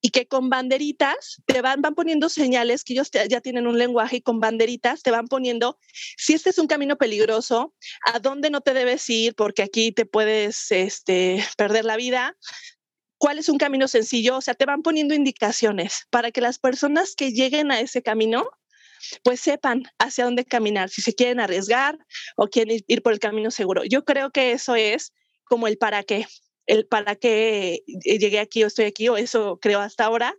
y 0.00 0.08
que 0.08 0.26
con 0.26 0.48
banderitas 0.48 1.42
te 1.44 1.60
van, 1.60 1.82
van 1.82 1.94
poniendo 1.94 2.30
señales, 2.30 2.82
que 2.82 2.94
ellos 2.94 3.10
ya 3.10 3.42
tienen 3.42 3.66
un 3.66 3.78
lenguaje 3.78 4.16
y 4.16 4.22
con 4.22 4.40
banderitas 4.40 5.02
te 5.02 5.10
van 5.10 5.28
poniendo 5.28 5.78
si 6.16 6.32
este 6.32 6.48
es 6.48 6.58
un 6.58 6.66
camino 6.66 6.96
peligroso, 6.96 7.74
a 8.06 8.18
dónde 8.18 8.48
no 8.48 8.62
te 8.62 8.72
debes 8.72 9.08
ir 9.10 9.34
porque 9.34 9.62
aquí 9.62 9.92
te 9.92 10.06
puedes 10.06 10.72
este, 10.72 11.44
perder 11.58 11.84
la 11.84 11.96
vida, 11.96 12.38
cuál 13.18 13.38
es 13.38 13.50
un 13.50 13.58
camino 13.58 13.86
sencillo, 13.86 14.38
o 14.38 14.40
sea, 14.40 14.54
te 14.54 14.64
van 14.64 14.80
poniendo 14.80 15.14
indicaciones 15.14 16.06
para 16.08 16.30
que 16.30 16.40
las 16.40 16.58
personas 16.58 17.14
que 17.14 17.32
lleguen 17.32 17.70
a 17.70 17.80
ese 17.80 18.02
camino 18.02 18.48
pues 19.22 19.40
sepan 19.40 19.84
hacia 19.98 20.24
dónde 20.24 20.44
caminar, 20.44 20.90
si 20.90 21.02
se 21.02 21.14
quieren 21.14 21.40
arriesgar 21.40 21.98
o 22.36 22.48
quieren 22.48 22.80
ir 22.86 23.02
por 23.02 23.12
el 23.12 23.18
camino 23.18 23.50
seguro. 23.50 23.82
Yo 23.84 24.04
creo 24.04 24.30
que 24.30 24.52
eso 24.52 24.74
es 24.74 25.12
como 25.44 25.66
el 25.66 25.78
para 25.78 26.02
qué 26.02 26.26
el 26.66 26.86
para 26.86 27.16
qué 27.16 27.82
eh, 27.86 28.18
llegué 28.18 28.38
aquí 28.38 28.62
o 28.64 28.66
estoy 28.66 28.84
aquí, 28.86 29.08
o 29.08 29.16
eso 29.16 29.58
creo 29.60 29.80
hasta 29.80 30.04
ahora, 30.04 30.34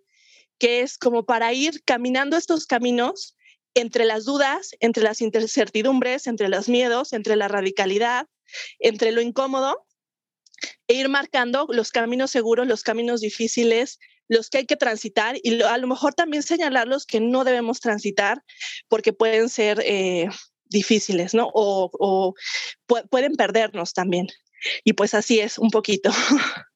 que 0.57 0.81
es 0.81 0.97
como 0.97 1.25
para 1.25 1.53
ir 1.53 1.83
caminando 1.83 2.37
estos 2.37 2.65
caminos 2.65 3.35
entre 3.75 4.05
las 4.05 4.25
dudas, 4.25 4.71
entre 4.79 5.03
las 5.03 5.21
incertidumbres, 5.21 6.27
entre 6.27 6.47
los 6.47 6.69
miedos, 6.69 7.13
entre 7.13 7.35
la 7.35 7.47
radicalidad, 7.47 8.27
entre 8.79 9.11
lo 9.11 9.21
incómodo, 9.21 9.85
e 10.87 10.93
ir 10.93 11.09
marcando 11.09 11.67
los 11.69 11.91
caminos 11.91 12.31
seguros, 12.31 12.67
los 12.67 12.83
caminos 12.83 13.19
difíciles, 13.21 13.99
los 14.27 14.49
que 14.49 14.59
hay 14.59 14.65
que 14.65 14.75
transitar 14.75 15.35
y 15.43 15.61
a 15.61 15.77
lo 15.77 15.87
mejor 15.87 16.13
también 16.13 16.43
señalar 16.43 16.87
los 16.87 17.05
que 17.05 17.19
no 17.19 17.43
debemos 17.43 17.79
transitar 17.79 18.43
porque 18.87 19.13
pueden 19.13 19.49
ser 19.49 19.81
eh, 19.85 20.27
difíciles, 20.65 21.33
¿no? 21.33 21.49
O, 21.53 22.33
pueden 23.09 23.35
perdernos 23.35 23.93
también. 23.93 24.27
Y 24.83 24.93
pues 24.93 25.13
así 25.13 25.39
es 25.39 25.57
un 25.57 25.69
poquito. 25.69 26.11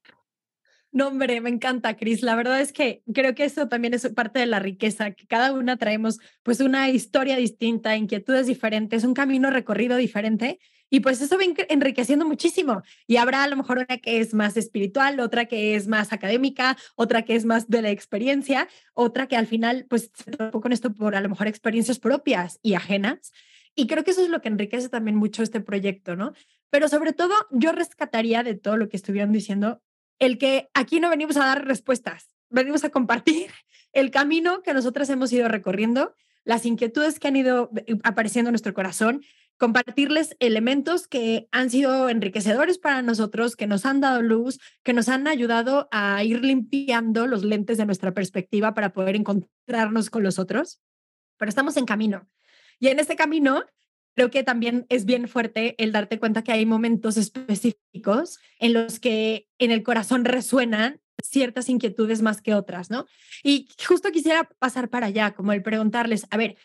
No, 0.94 1.10
hombre, 1.10 1.42
me 1.42 1.50
encanta, 1.50 1.96
Cris. 1.96 2.24
La 2.24 2.34
verdad 2.34 2.60
es 2.60 2.72
que 2.72 3.04
creo 3.14 3.36
que 3.36 3.44
eso 3.44 3.68
también 3.68 3.94
es 3.94 4.08
parte 4.16 4.40
de 4.40 4.48
la 4.48 4.58
riqueza, 4.58 5.12
que 5.12 5.28
cada 5.28 5.52
una 5.52 5.78
traemos 5.78 6.18
pues 6.42 6.60
una 6.60 6.90
historia 6.90 7.36
distinta, 7.36 7.96
inquietudes 7.96 8.48
diferentes, 8.48 9.04
un 9.04 9.14
camino 9.14 9.52
recorrido 9.52 9.98
diferente 9.98 10.60
y 10.90 11.02
pues 11.02 11.22
eso 11.22 11.38
va 11.38 11.44
enriqueciendo 11.70 12.26
muchísimo. 12.26 12.82
Y 13.08 13.18
habrá 13.18 13.44
a 13.44 13.48
lo 13.48 13.56
mejor 13.58 13.78
una 13.78 13.98
que 13.98 14.20
es 14.20 14.34
más 14.34 14.58
espiritual, 14.58 15.20
otra 15.20 15.46
que 15.46 15.76
es 15.76 15.88
más 15.88 16.14
académica, 16.14 16.78
otra 16.96 17.24
que 17.24 17.36
es 17.36 17.46
más 17.46 17.70
de 17.70 17.82
la 17.82 17.90
experiencia, 17.90 18.68
otra 18.94 19.28
que 19.28 19.36
al 19.36 19.48
final 19.48 19.86
pues 19.90 20.12
se 20.14 20.32
topó 20.32 20.62
con 20.62 20.72
esto 20.72 20.94
por 20.94 21.16
a 21.16 21.22
lo 21.22 21.30
mejor 21.30 21.48
experiencias 21.48 22.00
propias 22.00 22.60
y 22.62 22.76
ajenas. 22.76 23.32
Y 23.76 23.88
creo 23.88 24.04
que 24.04 24.12
eso 24.12 24.24
es 24.24 24.30
lo 24.30 24.42
que 24.42 24.48
enriquece 24.48 24.90
también 24.90 25.16
mucho 25.18 25.44
este 25.44 25.62
proyecto, 25.62 26.16
¿no? 26.16 26.34
Pero 26.70 26.90
sobre 26.90 27.14
todo, 27.14 27.34
yo 27.52 27.72
rescataría 27.72 28.44
de 28.44 28.56
todo 28.56 28.76
lo 28.78 28.90
que 28.90 28.98
estuvieron 28.98 29.32
diciendo 29.32 29.82
el 30.20 30.38
que 30.38 30.70
aquí 30.74 31.00
no 31.00 31.10
venimos 31.10 31.38
a 31.38 31.46
dar 31.46 31.66
respuestas, 31.66 32.30
venimos 32.50 32.84
a 32.84 32.90
compartir 32.90 33.52
el 33.94 34.12
camino 34.12 34.64
que 34.64 34.74
nosotras 34.74 35.10
hemos 35.10 35.32
ido 35.32 35.48
recorriendo, 35.48 36.14
las 36.44 36.66
inquietudes 36.66 37.20
que 37.20 37.28
han 37.28 37.36
ido 37.36 37.70
eh, 37.86 37.98
apareciendo 38.04 38.50
en 38.50 38.54
nuestro 38.54 38.74
corazón, 38.74 39.22
compartirles 39.58 40.36
elementos 40.40 41.08
que 41.08 41.48
han 41.52 41.70
sido 41.70 42.10
enriquecedores 42.10 42.78
para 42.78 43.02
nosotros, 43.02 43.56
que 43.56 43.68
nos 43.68 43.86
han 43.86 44.02
dado 44.02 44.22
luz, 44.22 44.60
que 44.84 44.94
nos 44.94 45.10
han 45.10 45.28
ayudado 45.28 45.88
a 45.92 46.24
ir 46.24 46.44
limpiando 46.44 47.28
los 47.28 47.44
lentes 47.44 47.78
de 47.78 47.86
nuestra 47.86 48.14
perspectiva 48.14 48.74
para 48.74 48.94
poder 48.94 49.16
encontrarnos 49.16 50.10
con 50.10 50.24
los 50.24 50.40
otros. 50.40 50.80
Pero 51.38 51.50
estamos 51.50 51.78
en 51.78 51.86
camino. 51.86 52.28
Y 52.80 52.88
en 52.88 53.00
este 53.00 53.16
camino, 53.16 53.64
creo 54.16 54.30
que 54.30 54.44
también 54.44 54.86
es 54.90 55.06
bien 55.06 55.28
fuerte 55.28 55.76
el 55.84 55.92
darte 55.92 56.20
cuenta 56.20 56.44
que 56.44 56.52
hay 56.52 56.66
momentos 56.66 57.18
específicos 57.18 58.40
en 58.60 58.74
los 58.74 59.00
que 59.00 59.48
en 59.58 59.72
el 59.72 59.84
corazón 59.84 60.26
resuenan 60.26 61.02
ciertas 61.24 61.68
inquietudes 61.68 62.22
más 62.22 62.42
que 62.42 62.54
otras, 62.54 62.92
¿no? 62.92 63.06
Y 63.44 63.68
justo 63.88 64.12
quisiera 64.12 64.50
pasar 64.60 64.90
para 64.90 65.08
allá, 65.08 65.34
como 65.34 65.52
el 65.52 65.64
preguntarles, 65.64 66.28
a 66.30 66.38
ver, 66.38 66.58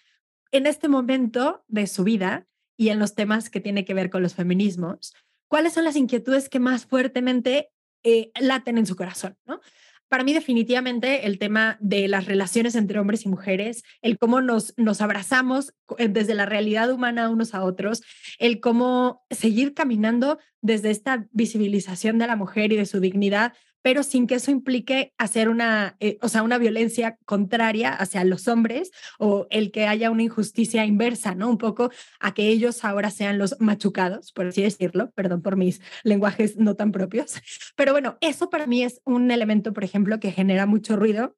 en 0.51 0.67
este 0.67 0.89
momento 0.89 1.65
de 1.69 1.87
su 1.87 2.05
vida 2.05 2.47
y 2.83 2.89
en 2.89 2.99
los 2.99 3.15
temas 3.15 3.49
que 3.49 3.61
tiene 3.61 3.85
que 3.85 3.95
ver 3.95 4.11
con 4.11 4.23
los 4.23 4.35
feminismos, 4.35 5.15
¿cuáles 5.47 5.73
son 5.73 5.85
las 5.85 5.95
inquietudes 5.95 6.49
que 6.49 6.59
más 6.59 6.85
fuertemente 6.85 7.71
eh, 8.03 8.33
laten 8.41 8.77
en 8.77 8.87
su 8.87 8.97
corazón, 8.97 9.37
¿no? 9.47 9.61
para 10.09 10.25
mí 10.25 10.35
definitivamente 10.35 11.27
el 11.27 11.39
tema 11.39 11.79
de 11.81 12.07
las 12.07 12.27
relaciones 12.27 12.75
entre 12.75 12.99
hombres 12.99 13.25
y 13.25 13.31
mujeres, 13.31 13.83
el 14.03 14.19
cómo 14.19 14.43
nos, 14.43 14.75
nos 14.77 15.01
abrazamos 15.01 15.73
eh, 15.97 16.09
desde 16.09 16.35
la 16.35 16.45
realidad 16.45 16.93
humana 16.93 17.31
unos 17.31 17.55
a 17.55 17.65
otros, 17.65 18.03
el 18.39 18.61
cómo 18.61 19.25
seguir 19.31 19.73
caminando 19.73 20.39
desde 20.61 20.91
esta 20.91 21.27
visibilización 21.31 22.19
de 22.19 22.27
la 22.27 22.37
mujer 22.37 22.75
y 22.75 22.77
de 22.77 22.85
su 22.85 23.01
dignidad, 23.01 23.55
pero 23.83 24.03
sin 24.03 24.27
que 24.27 24.37
eso 24.37 24.51
implique 24.51 25.13
hacer 25.19 25.49
una, 25.49 25.97
eh, 26.01 26.19
o 26.23 26.29
sea, 26.29 26.43
una 26.43 26.59
violencia 26.59 27.19
contraria 27.25 27.93
hacia 27.93 28.25
los 28.25 28.49
hombres 28.49 28.91
o 29.19 29.47
el 29.51 29.71
que 29.73 29.87
haya 29.87 30.11
una 30.11 30.23
injusticia 30.23 30.87
inversa, 30.87 31.35
¿no? 31.35 31.49
Un 31.49 31.59
poco 31.59 31.91
a 32.21 32.33
que 32.33 32.49
ellos 32.49 32.85
ahora 32.85 33.11
sean 33.11 33.39
los 33.39 33.57
machucados, 33.61 34.33
por 34.33 34.47
así 34.47 34.63
decirlo, 34.63 35.11
perdón 35.11 35.43
por 35.43 35.57
mis 35.57 35.81
lenguajes 36.05 36.57
no 36.57 36.77
tan 36.77 36.93
propios, 36.93 37.35
pero 37.77 37.93
bueno, 37.93 38.17
eso 38.21 38.49
para 38.51 38.67
mí 38.67 38.83
es 38.83 39.01
un 39.05 39.31
elemento, 39.31 39.73
por 39.73 39.85
ejemplo, 39.85 40.21
que 40.21 40.33
genera 40.33 40.67
mucho 40.67 40.97
ruido 40.97 41.37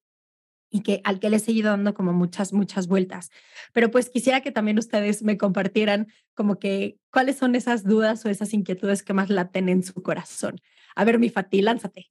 y 0.70 0.83
que 0.83 1.00
al 1.04 1.20
que 1.20 1.30
le 1.30 1.37
he 1.37 1.40
seguido 1.40 1.70
dando 1.70 1.94
como 1.94 2.12
muchas, 2.12 2.52
muchas 2.52 2.88
vueltas. 2.88 3.30
Pero 3.72 3.92
pues 3.92 4.11
quisiera 4.11 4.40
que 4.40 4.50
también 4.50 4.76
ustedes 4.76 5.22
me 5.22 5.38
compartieran 5.38 6.09
como 6.35 6.59
que 6.59 6.98
cuáles 7.12 7.37
son 7.37 7.54
esas 7.54 7.85
dudas 7.85 8.24
o 8.24 8.28
esas 8.28 8.52
inquietudes 8.52 9.04
que 9.04 9.12
más 9.12 9.30
laten 9.30 9.68
en 9.68 9.85
su 9.85 10.02
corazón. 10.02 10.61
A 10.96 11.04
ver, 11.04 11.20
mi 11.20 11.28
Fati, 11.28 11.62
lánzate. 11.62 12.11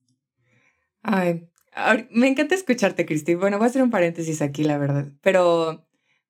Ay, 1.04 1.50
me 2.12 2.28
encanta 2.28 2.56
escucharte, 2.56 3.06
Cristi. 3.06 3.36
Bueno, 3.36 3.58
voy 3.58 3.66
a 3.66 3.70
hacer 3.70 3.84
un 3.84 3.90
paréntesis 3.90 4.42
aquí, 4.42 4.64
la 4.64 4.78
verdad, 4.78 5.12
pero, 5.22 5.86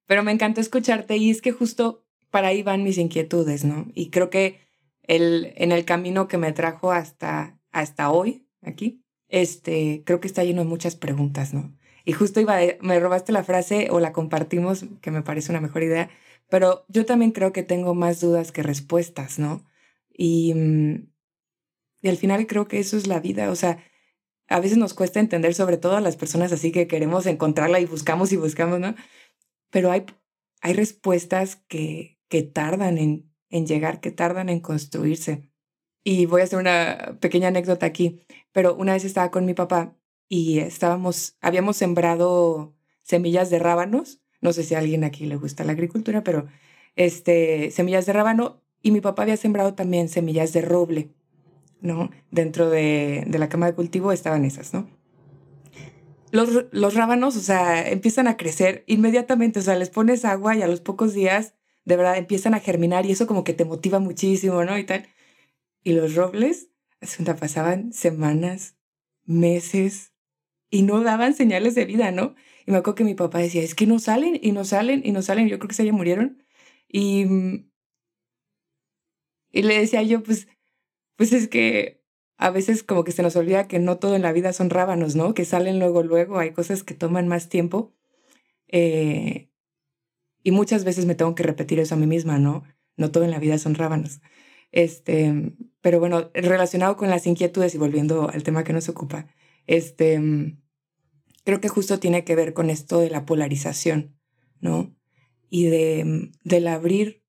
pero 0.07 0.23
me 0.23 0.31
encanta 0.31 0.61
escucharte 0.61 1.17
y 1.17 1.29
es 1.29 1.41
que 1.41 1.51
justo 1.51 2.05
para 2.31 2.47
ahí 2.49 2.63
van 2.63 2.83
mis 2.83 2.97
inquietudes, 2.97 3.63
¿no? 3.65 3.87
Y 3.93 4.09
creo 4.09 4.29
que 4.29 4.59
el, 5.03 5.53
en 5.57 5.71
el 5.71 5.85
camino 5.85 6.27
que 6.27 6.37
me 6.37 6.53
trajo 6.53 6.91
hasta, 6.91 7.59
hasta 7.71 8.09
hoy, 8.11 8.47
aquí, 8.61 9.03
este, 9.27 10.03
creo 10.05 10.19
que 10.19 10.27
está 10.27 10.43
lleno 10.43 10.63
de 10.63 10.67
muchas 10.69 10.95
preguntas, 10.95 11.53
¿no? 11.53 11.77
Y 12.05 12.13
justo 12.13 12.41
iba, 12.41 12.57
me 12.81 12.99
robaste 12.99 13.31
la 13.31 13.43
frase 13.43 13.89
o 13.91 13.99
la 13.99 14.11
compartimos, 14.13 14.85
que 15.01 15.11
me 15.11 15.21
parece 15.23 15.51
una 15.51 15.61
mejor 15.61 15.83
idea, 15.83 16.09
pero 16.49 16.85
yo 16.89 17.05
también 17.05 17.31
creo 17.31 17.53
que 17.53 17.63
tengo 17.63 17.95
más 17.95 18.19
dudas 18.21 18.51
que 18.51 18.63
respuestas, 18.63 19.39
¿no? 19.39 19.65
Y, 20.11 20.53
mm, 20.55 21.07
y 22.01 22.09
al 22.09 22.17
final 22.17 22.47
creo 22.47 22.67
que 22.67 22.79
eso 22.79 22.97
es 22.97 23.07
la 23.07 23.19
vida, 23.19 23.49
o 23.51 23.55
sea, 23.55 23.83
a 24.53 24.59
veces 24.59 24.77
nos 24.77 24.93
cuesta 24.93 25.19
entender, 25.19 25.55
sobre 25.55 25.77
todo 25.77 25.95
a 25.95 26.01
las 26.01 26.15
personas 26.15 26.51
así 26.51 26.71
que 26.71 26.87
queremos 26.87 27.25
encontrarla 27.25 27.79
y 27.79 27.85
buscamos 27.85 28.31
y 28.31 28.37
buscamos, 28.37 28.79
¿no? 28.79 28.93
Pero 29.71 29.91
hay, 29.91 30.05
hay 30.61 30.73
respuestas 30.73 31.55
que, 31.67 32.19
que 32.29 32.43
tardan 32.43 32.99
en, 32.99 33.33
en 33.49 33.65
llegar, 33.65 33.99
que 33.99 34.11
tardan 34.11 34.49
en 34.49 34.59
construirse. 34.59 35.49
Y 36.03 36.27
voy 36.27 36.41
a 36.41 36.43
hacer 36.43 36.59
una 36.59 37.17
pequeña 37.19 37.47
anécdota 37.47 37.87
aquí, 37.87 38.25
pero 38.51 38.75
una 38.75 38.93
vez 38.93 39.05
estaba 39.05 39.31
con 39.31 39.45
mi 39.45 39.55
papá 39.55 39.97
y 40.29 40.59
estábamos, 40.59 41.35
habíamos 41.41 41.77
sembrado 41.77 42.75
semillas 43.01 43.49
de 43.49 43.57
rábanos. 43.57 44.21
No 44.39 44.53
sé 44.53 44.61
si 44.61 44.75
a 44.75 44.79
alguien 44.79 45.03
aquí 45.03 45.25
le 45.25 45.35
gusta 45.35 45.63
la 45.63 45.71
agricultura, 45.71 46.23
pero 46.23 46.45
este, 46.95 47.71
semillas 47.71 48.05
de 48.05 48.13
rábano 48.13 48.61
y 48.83 48.91
mi 48.91 49.01
papá 49.01 49.23
había 49.23 49.37
sembrado 49.37 49.73
también 49.73 50.09
semillas 50.09 50.53
de 50.53 50.61
roble. 50.61 51.09
¿No? 51.83 52.09
Dentro 52.31 52.69
de, 52.69 53.27
la 53.29 53.49
cama 53.49 53.67
de 53.67 53.75
cultivo 53.75 54.11
estaban 54.11 54.45
esas, 54.45 54.73
¿no? 54.73 54.89
Los, 56.31 56.65
los 56.71 56.95
rábanos, 56.95 57.35
o 57.35 57.41
sea, 57.41 57.87
empiezan 57.87 58.27
a 58.27 58.37
crecer 58.37 58.83
inmediatamente, 58.87 59.59
o 59.59 59.61
sea, 59.61 59.75
les 59.75 59.91
pones 59.91 60.25
agua 60.25 60.55
y 60.55 60.63
a 60.63 60.67
los 60.67 60.81
pocos 60.81 61.13
días, 61.13 61.53
de 61.85 61.97
verdad, 61.97 62.17
empiezan 62.17 62.55
a 62.55 62.59
germinar 62.59 63.05
y 63.05 63.11
eso 63.11 63.27
como 63.27 63.43
que 63.43 63.53
te 63.53 63.65
motiva 63.65 63.99
muchísimo, 63.99 64.63
¿no? 64.63 64.77
Y 64.79 64.85
tal. 64.85 65.07
Y 65.83 65.93
los 65.93 66.15
robles, 66.15 66.69
pasaban 67.39 67.93
semanas, 67.93 68.77
meses 69.25 70.13
y 70.69 70.83
no 70.83 71.03
daban 71.03 71.35
señales 71.35 71.75
de 71.75 71.85
vida, 71.85 72.11
¿no? 72.11 72.33
Y 72.65 72.71
me 72.71 72.77
acuerdo 72.77 72.95
que 72.95 73.03
mi 73.03 73.13
papá 73.13 73.39
decía, 73.39 73.61
es 73.61 73.75
que 73.75 73.85
no 73.85 73.99
salen 73.99 74.39
y 74.41 74.53
no 74.53 74.63
salen 74.63 75.01
y 75.05 75.11
no 75.11 75.21
salen, 75.21 75.49
yo 75.49 75.59
creo 75.59 75.67
que 75.67 75.75
se 75.75 75.85
ya 75.85 75.91
murieron. 75.91 76.43
Y, 76.87 77.25
y 79.51 79.61
le 79.63 79.79
decía 79.79 80.01
yo, 80.01 80.23
pues, 80.23 80.47
pues 81.15 81.33
es 81.33 81.47
que 81.47 82.03
a 82.37 82.49
veces 82.49 82.83
como 82.83 83.03
que 83.03 83.11
se 83.11 83.23
nos 83.23 83.35
olvida 83.35 83.67
que 83.67 83.79
no 83.79 83.97
todo 83.97 84.15
en 84.15 84.21
la 84.21 84.33
vida 84.33 84.53
son 84.53 84.69
rábanos, 84.69 85.15
¿no? 85.15 85.33
Que 85.33 85.45
salen 85.45 85.79
luego, 85.79 86.03
luego, 86.03 86.39
hay 86.39 86.51
cosas 86.51 86.83
que 86.83 86.93
toman 86.93 87.27
más 87.27 87.49
tiempo. 87.49 87.93
Eh, 88.67 89.49
y 90.43 90.51
muchas 90.51 90.83
veces 90.83 91.05
me 91.05 91.15
tengo 91.15 91.35
que 91.35 91.43
repetir 91.43 91.79
eso 91.79 91.95
a 91.95 91.97
mí 91.97 92.07
misma, 92.07 92.39
¿no? 92.39 92.63
No 92.97 93.11
todo 93.11 93.23
en 93.23 93.31
la 93.31 93.39
vida 93.39 93.57
son 93.57 93.75
rábanos. 93.75 94.21
Este, 94.71 95.53
pero 95.81 95.99
bueno, 95.99 96.31
relacionado 96.33 96.97
con 96.97 97.09
las 97.09 97.27
inquietudes 97.27 97.75
y 97.75 97.77
volviendo 97.77 98.29
al 98.29 98.43
tema 98.43 98.63
que 98.63 98.73
nos 98.73 98.89
ocupa, 98.89 99.27
este, 99.67 100.19
creo 101.43 101.61
que 101.61 101.69
justo 101.69 101.99
tiene 101.99 102.23
que 102.23 102.35
ver 102.35 102.53
con 102.53 102.69
esto 102.69 102.99
de 102.99 103.09
la 103.09 103.25
polarización, 103.25 104.17
¿no? 104.59 104.95
Y 105.49 105.65
de, 105.67 106.31
del 106.43 106.67
abrir 106.67 107.23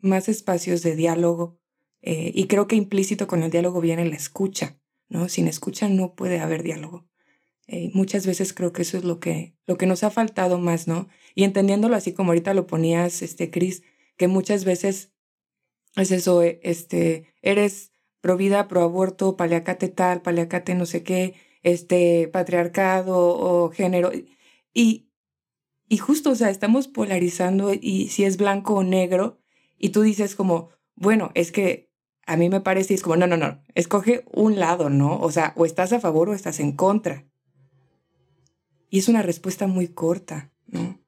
más 0.00 0.28
espacios 0.28 0.82
de 0.82 0.96
diálogo, 0.96 1.57
eh, 2.02 2.30
y 2.34 2.46
creo 2.46 2.68
que 2.68 2.76
implícito 2.76 3.26
con 3.26 3.42
el 3.42 3.50
diálogo 3.50 3.80
viene 3.80 4.04
la 4.04 4.16
escucha, 4.16 4.78
¿no? 5.08 5.28
Sin 5.28 5.48
escucha 5.48 5.88
no 5.88 6.14
puede 6.14 6.40
haber 6.40 6.62
diálogo. 6.62 7.08
Eh, 7.66 7.90
muchas 7.92 8.26
veces 8.26 8.54
creo 8.54 8.72
que 8.72 8.82
eso 8.82 8.96
es 8.96 9.04
lo 9.04 9.20
que, 9.20 9.54
lo 9.66 9.76
que 9.76 9.86
nos 9.86 10.02
ha 10.02 10.10
faltado 10.10 10.58
más, 10.58 10.88
¿no? 10.88 11.08
Y 11.34 11.44
entendiéndolo 11.44 11.96
así 11.96 12.14
como 12.14 12.30
ahorita 12.30 12.54
lo 12.54 12.66
ponías, 12.66 13.20
este, 13.22 13.50
Cris, 13.50 13.82
que 14.16 14.28
muchas 14.28 14.64
veces 14.64 15.12
es 15.96 16.10
eso, 16.10 16.42
eh, 16.42 16.60
este, 16.62 17.26
eres 17.42 17.92
pro 18.20 18.36
vida, 18.36 18.68
pro 18.68 18.82
aborto, 18.82 19.36
paliacate 19.36 19.88
tal, 19.88 20.22
paliacate 20.22 20.74
no 20.74 20.86
sé 20.86 21.02
qué, 21.02 21.34
este, 21.62 22.28
patriarcado 22.28 23.16
o 23.18 23.70
género. 23.70 24.12
Y, 24.72 25.10
y 25.88 25.98
justo, 25.98 26.30
o 26.30 26.34
sea, 26.34 26.50
estamos 26.50 26.88
polarizando 26.88 27.72
y 27.74 28.08
si 28.08 28.24
es 28.24 28.36
blanco 28.36 28.74
o 28.76 28.82
negro, 28.84 29.38
y 29.78 29.90
tú 29.90 30.02
dices 30.02 30.34
como, 30.34 30.70
bueno, 30.96 31.30
es 31.34 31.52
que 31.52 31.87
a 32.28 32.36
mí 32.36 32.50
me 32.50 32.60
parece, 32.60 32.92
es 32.92 33.02
como, 33.02 33.16
no, 33.16 33.26
no, 33.26 33.38
no, 33.38 33.62
escoge 33.74 34.22
un 34.30 34.60
lado, 34.60 34.90
¿no? 34.90 35.18
O 35.18 35.32
sea, 35.32 35.54
o 35.56 35.64
estás 35.64 35.94
a 35.94 35.98
favor 35.98 36.28
o 36.28 36.34
estás 36.34 36.60
en 36.60 36.72
contra. 36.72 37.24
Y 38.90 38.98
es 38.98 39.08
una 39.08 39.22
respuesta 39.22 39.66
muy 39.66 39.88
corta, 39.88 40.52
¿no? 40.66 41.00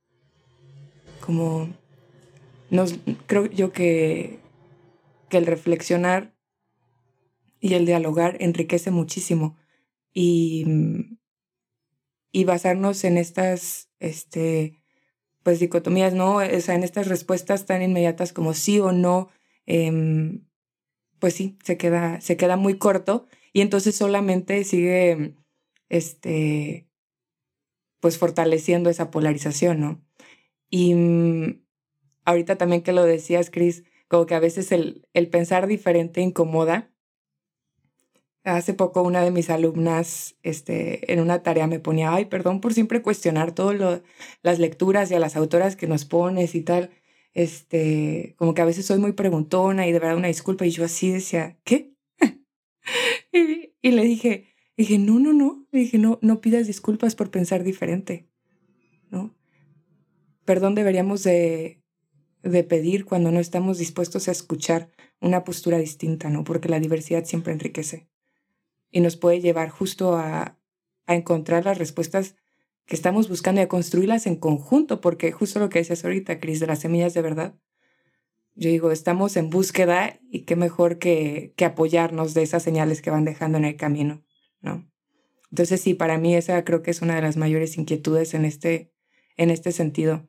Como, 1.21 1.69
nos, 2.71 2.99
creo 3.27 3.45
yo 3.45 3.71
que, 3.71 4.39
que 5.29 5.37
el 5.37 5.45
reflexionar 5.45 6.35
y 7.61 7.75
el 7.75 7.85
dialogar 7.85 8.39
enriquece 8.41 8.91
muchísimo. 8.91 9.59
Y, 10.15 10.65
y 12.33 12.45
basarnos 12.45 13.05
en 13.05 13.19
estas, 13.19 13.91
este, 13.99 14.83
pues 15.43 15.61
dicotomías, 15.61 16.15
¿no? 16.15 16.37
O 16.37 16.61
sea, 16.61 16.77
en 16.77 16.83
estas 16.83 17.09
respuestas 17.09 17.67
tan 17.67 17.83
inmediatas 17.83 18.33
como 18.33 18.55
sí 18.55 18.81
o 18.81 18.93
no, 18.93 19.29
eh, 19.67 20.41
pues 21.21 21.35
sí, 21.35 21.59
se 21.63 21.77
queda, 21.77 22.21
se 22.21 22.37
queda 22.37 22.57
muy 22.57 22.79
corto 22.79 23.27
y 23.53 23.61
entonces 23.61 23.95
solamente 23.95 24.65
sigue, 24.65 25.37
este, 25.89 26.89
pues 28.01 28.19
fortaleciendo 28.19 28.91
esa 28.91 29.11
polarización, 29.11 29.81
¿no? 29.81 30.03
Y 30.71 30.95
mm, 30.95 31.63
ahorita 32.25 32.57
también 32.57 32.83
que 32.83 32.93
lo 32.93 33.05
decías, 33.05 33.51
Cris, 33.51 33.85
como 34.09 34.27
que 34.27 34.35
a 34.35 34.41
veces 34.41 34.73
el, 34.73 35.07
el 35.13 35.29
pensar 35.29 35.67
diferente 35.67 36.21
incomoda. 36.21 36.91
Hace 38.43 38.73
poco 38.73 39.03
una 39.03 39.23
de 39.23 39.31
mis 39.31 39.51
alumnas 39.51 40.37
este, 40.43 41.13
en 41.13 41.21
una 41.21 41.43
tarea 41.43 41.67
me 41.67 41.79
ponía, 41.79 42.15
ay, 42.15 42.25
perdón 42.25 42.63
por 42.63 42.73
siempre 42.73 43.03
cuestionar 43.03 43.53
todas 43.53 44.03
las 44.43 44.59
lecturas 44.59 45.11
y 45.11 45.15
a 45.15 45.21
las 45.21 45.37
autoras 45.37 45.77
que 45.77 45.87
nos 45.87 46.07
pones 46.07 46.55
y 46.55 46.63
tal 46.63 46.91
este, 47.33 48.35
como 48.37 48.55
que 48.55 48.63
a 48.63 48.67
veces 48.67 48.87
soy 48.87 48.99
muy 48.99 49.13
preguntona 49.13 49.87
y 49.87 49.93
de 49.93 49.99
verdad 49.99 50.17
una 50.17 50.29
disculpa. 50.29 50.67
Y 50.67 50.71
yo 50.71 50.85
así 50.85 51.11
decía, 51.11 51.59
¿qué? 51.65 51.95
y, 53.33 53.91
le 53.91 54.05
dije, 54.05 54.49
dije, 54.77 54.99
no, 54.99 55.19
no, 55.19 55.33
no. 55.33 55.67
dije, 55.73 55.99
no, 55.99 56.19
no 56.23 56.41
pidas 56.41 56.67
disculpas 56.67 57.15
por 57.15 57.31
pensar 57.31 57.63
diferente, 57.63 58.29
¿no? 59.11 59.37
Perdón 60.45 60.75
deberíamos 60.75 61.23
de, 61.23 61.83
de 62.43 62.65
pedir 62.65 63.05
cuando 63.05 63.31
no 63.31 63.41
estamos 63.41 63.79
dispuestos 63.79 64.29
a 64.29 64.33
escuchar 64.33 64.91
una 65.21 65.45
postura 65.45 65.79
distinta, 65.79 66.31
¿no? 66.31 66.45
Porque 66.45 66.69
la 66.69 66.81
diversidad 66.81 67.25
siempre 67.25 67.53
enriquece 67.53 68.09
y 68.91 69.01
nos 69.01 69.17
puede 69.17 69.41
llevar 69.41 69.69
justo 69.69 70.17
a, 70.17 70.59
a 71.07 71.15
encontrar 71.15 71.65
las 71.65 71.79
respuestas 71.79 72.35
que 72.91 72.97
estamos 72.97 73.29
buscando 73.29 73.61
y 73.61 73.65
a 73.65 73.69
construirlas 73.69 74.27
en 74.27 74.35
conjunto, 74.35 75.01
porque 75.01 75.31
justo 75.31 75.61
lo 75.61 75.69
que 75.69 75.79
decías 75.79 76.05
ahorita, 76.05 76.41
Cris, 76.41 76.59
de 76.59 76.67
las 76.67 76.81
semillas 76.81 77.15
de 77.15 77.23
verdad, 77.23 77.55
yo 78.57 78.69
digo, 78.69 78.91
estamos 78.91 79.37
en 79.37 79.49
búsqueda 79.49 80.19
y 80.29 80.41
qué 80.41 80.57
mejor 80.57 80.99
que, 80.99 81.55
que 81.57 81.65
apoyarnos 81.65 82.35
de 82.35 82.43
esas 82.43 82.65
señales 82.65 83.01
que 83.01 83.11
van 83.11 83.25
dejando 83.25 83.59
en 83.59 83.65
el 83.65 83.77
camino, 83.77 84.25
¿no? 84.61 84.91
Entonces 85.53 85.81
sí, 85.81 85.95
para 85.95 86.19
mí 86.19 86.35
esa 86.35 86.65
creo 86.65 86.83
que 86.83 86.91
es 86.91 87.01
una 87.01 87.15
de 87.15 87.23
las 87.23 87.37
mayores 87.37 87.79
inquietudes 87.79 88.35
en 88.35 88.45
este, 88.45 88.93
en 89.37 89.51
este 89.51 89.71
sentido, 89.71 90.29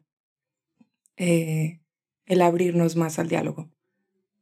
eh, 1.18 1.82
el 2.28 2.44
abrirnos 2.44 2.96
más 2.96 3.18
al 3.18 3.28
diálogo 3.28 3.72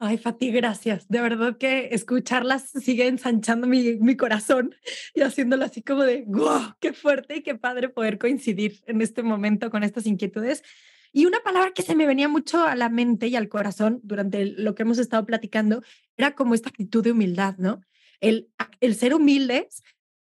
Ay, 0.01 0.17
Fati, 0.17 0.49
gracias. 0.51 1.09
De 1.09 1.19
verdad 1.19 1.57
que 1.57 1.89
escucharlas 1.91 2.69
sigue 2.69 3.07
ensanchando 3.07 3.67
mi, 3.67 3.95
mi 3.95 4.15
corazón 4.15 4.73
y 5.13 5.21
haciéndolo 5.21 5.65
así 5.65 5.83
como 5.83 6.03
de, 6.03 6.23
wow, 6.25 6.73
qué 6.79 6.93
fuerte 6.93 7.35
y 7.35 7.43
qué 7.43 7.55
padre 7.55 7.89
poder 7.89 8.17
coincidir 8.17 8.79
en 8.87 9.01
este 9.01 9.23
momento 9.23 9.69
con 9.69 9.83
estas 9.83 10.05
inquietudes. 10.05 10.63
Y 11.11 11.25
una 11.25 11.39
palabra 11.41 11.71
que 11.73 11.81
se 11.81 11.95
me 11.95 12.05
venía 12.05 12.29
mucho 12.29 12.63
a 12.63 12.77
la 12.77 12.87
mente 12.87 13.27
y 13.27 13.35
al 13.35 13.49
corazón 13.49 13.99
durante 14.03 14.45
lo 14.45 14.73
que 14.73 14.83
hemos 14.83 14.99
estado 14.99 15.25
platicando 15.25 15.83
era 16.15 16.33
como 16.33 16.53
esta 16.53 16.69
actitud 16.69 17.03
de 17.03 17.11
humildad, 17.11 17.55
¿no? 17.57 17.81
El, 18.21 18.49
el 18.79 18.95
ser 18.95 19.13
humildes, 19.13 19.83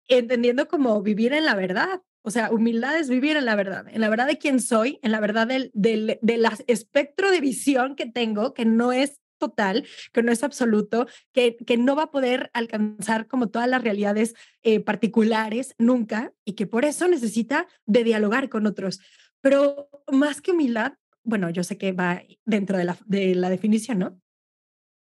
entendiendo 0.10 0.68
como 0.68 1.02
vivir 1.02 1.32
en 1.32 1.46
la 1.46 1.56
verdad. 1.56 2.02
O 2.24 2.32
sea, 2.32 2.52
humildad 2.52 3.00
es 3.00 3.10
vivir 3.10 3.38
en 3.38 3.46
la 3.46 3.56
verdad, 3.56 3.86
en 3.88 4.02
la 4.02 4.10
verdad 4.10 4.28
de 4.28 4.38
quién 4.38 4.60
soy, 4.60 5.00
en 5.02 5.14
la 5.14 5.22
verdad 5.22 5.48
del, 5.48 5.72
del, 5.74 6.20
del 6.22 6.46
espectro 6.68 7.32
de 7.32 7.40
visión 7.40 7.96
que 7.96 8.06
tengo, 8.06 8.54
que 8.54 8.66
no 8.66 8.92
es 8.92 9.21
total, 9.42 9.86
que 10.14 10.24
no 10.24 10.32
es 10.32 10.44
absoluto, 10.44 11.08
que, 11.34 11.58
que 11.58 11.78
no 11.78 11.96
va 11.96 12.04
a 12.04 12.12
poder 12.12 12.52
alcanzar 12.54 13.28
como 13.28 13.50
todas 13.50 13.68
las 13.68 13.84
realidades 13.84 14.36
eh, 14.62 14.80
particulares 14.80 15.76
nunca 15.80 16.32
y 16.46 16.54
que 16.54 16.68
por 16.68 16.86
eso 16.86 17.08
necesita 17.08 17.68
de 17.86 18.04
dialogar 18.04 18.48
con 18.50 18.68
otros. 18.68 19.00
Pero 19.42 19.90
más 20.12 20.42
que 20.42 20.52
humildad, 20.52 20.94
bueno, 21.24 21.50
yo 21.50 21.64
sé 21.64 21.78
que 21.78 21.92
va 21.92 22.22
dentro 22.46 22.78
de 22.78 22.86
la, 22.86 22.98
de 23.06 23.36
la 23.36 23.50
definición, 23.50 24.00
¿no? 24.00 24.22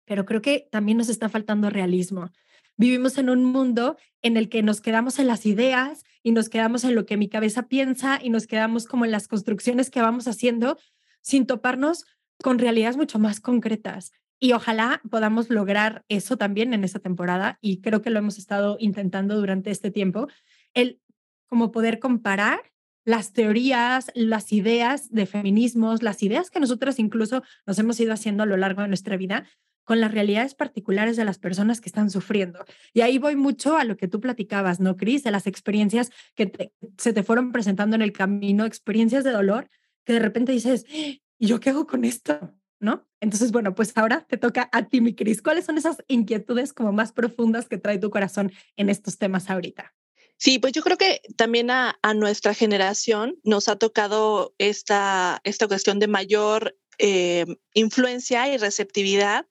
Pero 0.05 0.25
creo 0.25 0.41
que 0.41 0.67
también 0.71 0.97
nos 0.97 1.09
está 1.09 1.29
faltando 1.29 1.69
realismo. 1.69 2.31
Vivimos 2.75 3.17
en 3.19 3.29
un 3.29 3.45
mundo 3.45 3.97
en 4.23 4.35
el 4.35 4.49
que 4.49 4.63
nos 4.63 4.81
quedamos 4.81 5.19
en 5.19 5.27
las 5.27 5.45
ideas 5.45 6.03
y 6.23 6.31
nos 6.31 6.49
quedamos 6.49 6.83
en 6.83 6.95
lo 6.95 7.05
que 7.05 7.17
mi 7.17 7.29
cabeza 7.29 7.67
piensa 7.67 8.19
y 8.21 8.31
nos 8.31 8.47
quedamos 8.47 8.87
como 8.87 9.05
en 9.05 9.11
las 9.11 9.27
construcciones 9.27 9.91
que 9.91 10.01
vamos 10.01 10.27
haciendo 10.27 10.77
sin 11.21 11.45
toparnos 11.45 12.05
con 12.41 12.59
realidades 12.59 12.97
mucho 12.97 13.19
más 13.19 13.39
concretas. 13.39 14.11
Y 14.43 14.51
ojalá 14.51 15.01
podamos 15.09 15.49
lograr 15.49 16.03
eso 16.09 16.35
también 16.35 16.73
en 16.73 16.83
esta 16.83 16.99
temporada 16.99 17.59
y 17.61 17.79
creo 17.79 18.01
que 18.01 18.09
lo 18.09 18.19
hemos 18.19 18.37
estado 18.37 18.75
intentando 18.77 19.37
durante 19.37 19.71
este 19.71 19.89
tiempo, 19.89 20.27
el 20.73 20.99
como 21.47 21.71
poder 21.71 21.99
comparar 21.99 22.59
las 23.05 23.31
teorías, 23.31 24.11
las 24.15 24.51
ideas 24.51 25.09
de 25.11 25.27
feminismos, 25.27 26.03
las 26.03 26.21
ideas 26.23 26.49
que 26.49 26.59
nosotros 26.59 26.99
incluso 26.99 27.41
nos 27.65 27.79
hemos 27.79 27.97
ido 28.01 28.11
haciendo 28.11 28.43
a 28.43 28.45
lo 28.45 28.57
largo 28.57 28.81
de 28.81 28.89
nuestra 28.89 29.15
vida 29.15 29.47
con 29.85 30.01
las 30.01 30.11
realidades 30.11 30.55
particulares 30.55 31.15
de 31.15 31.23
las 31.23 31.39
personas 31.39 31.79
que 31.79 31.87
están 31.87 32.09
sufriendo. 32.09 32.65
Y 32.91 32.99
ahí 32.99 33.19
voy 33.19 33.37
mucho 33.37 33.77
a 33.77 33.85
lo 33.85 33.95
que 33.95 34.09
tú 34.09 34.19
platicabas, 34.19 34.81
¿no, 34.81 34.97
Cris? 34.97 35.23
De 35.23 35.31
las 35.31 35.47
experiencias 35.47 36.11
que 36.35 36.73
se 36.97 37.13
te 37.13 37.23
fueron 37.23 37.53
presentando 37.53 37.95
en 37.95 38.01
el 38.01 38.11
camino, 38.11 38.65
experiencias 38.65 39.23
de 39.23 39.31
dolor, 39.31 39.69
que 40.03 40.11
de 40.11 40.19
repente 40.19 40.51
dices, 40.51 40.85
¿y 40.89 41.21
yo 41.39 41.61
qué 41.61 41.69
hago 41.69 41.87
con 41.87 42.03
esto? 42.03 42.53
¿No? 42.83 43.07
Entonces, 43.21 43.51
bueno, 43.51 43.73
pues 43.73 43.93
ahora 43.95 44.25
te 44.27 44.37
toca 44.37 44.69
a 44.71 44.87
ti, 44.87 45.01
mi 45.01 45.15
Cris. 45.15 45.41
¿Cuáles 45.41 45.65
son 45.65 45.77
esas 45.77 46.03
inquietudes 46.07 46.73
como 46.73 46.91
más 46.91 47.11
profundas 47.11 47.67
que 47.67 47.77
trae 47.77 47.97
tu 47.97 48.09
corazón 48.09 48.51
en 48.75 48.89
estos 48.89 49.17
temas 49.17 49.49
ahorita? 49.49 49.95
Sí, 50.37 50.59
pues 50.59 50.73
yo 50.73 50.83
creo 50.83 50.97
que 50.97 51.21
también 51.37 51.71
a, 51.71 51.97
nuestra 52.15 52.53
generación 52.53 53.39
nos 53.43 53.69
ha 53.69 53.77
tocado 53.77 54.53
esta, 54.57 55.39
esta 55.45 55.67
cuestión 55.67 55.99
de 55.99 56.07
mayor 56.07 56.77
eh, 56.97 57.45
influencia 57.73 58.53
y 58.53 58.57
receptividad 58.57 59.45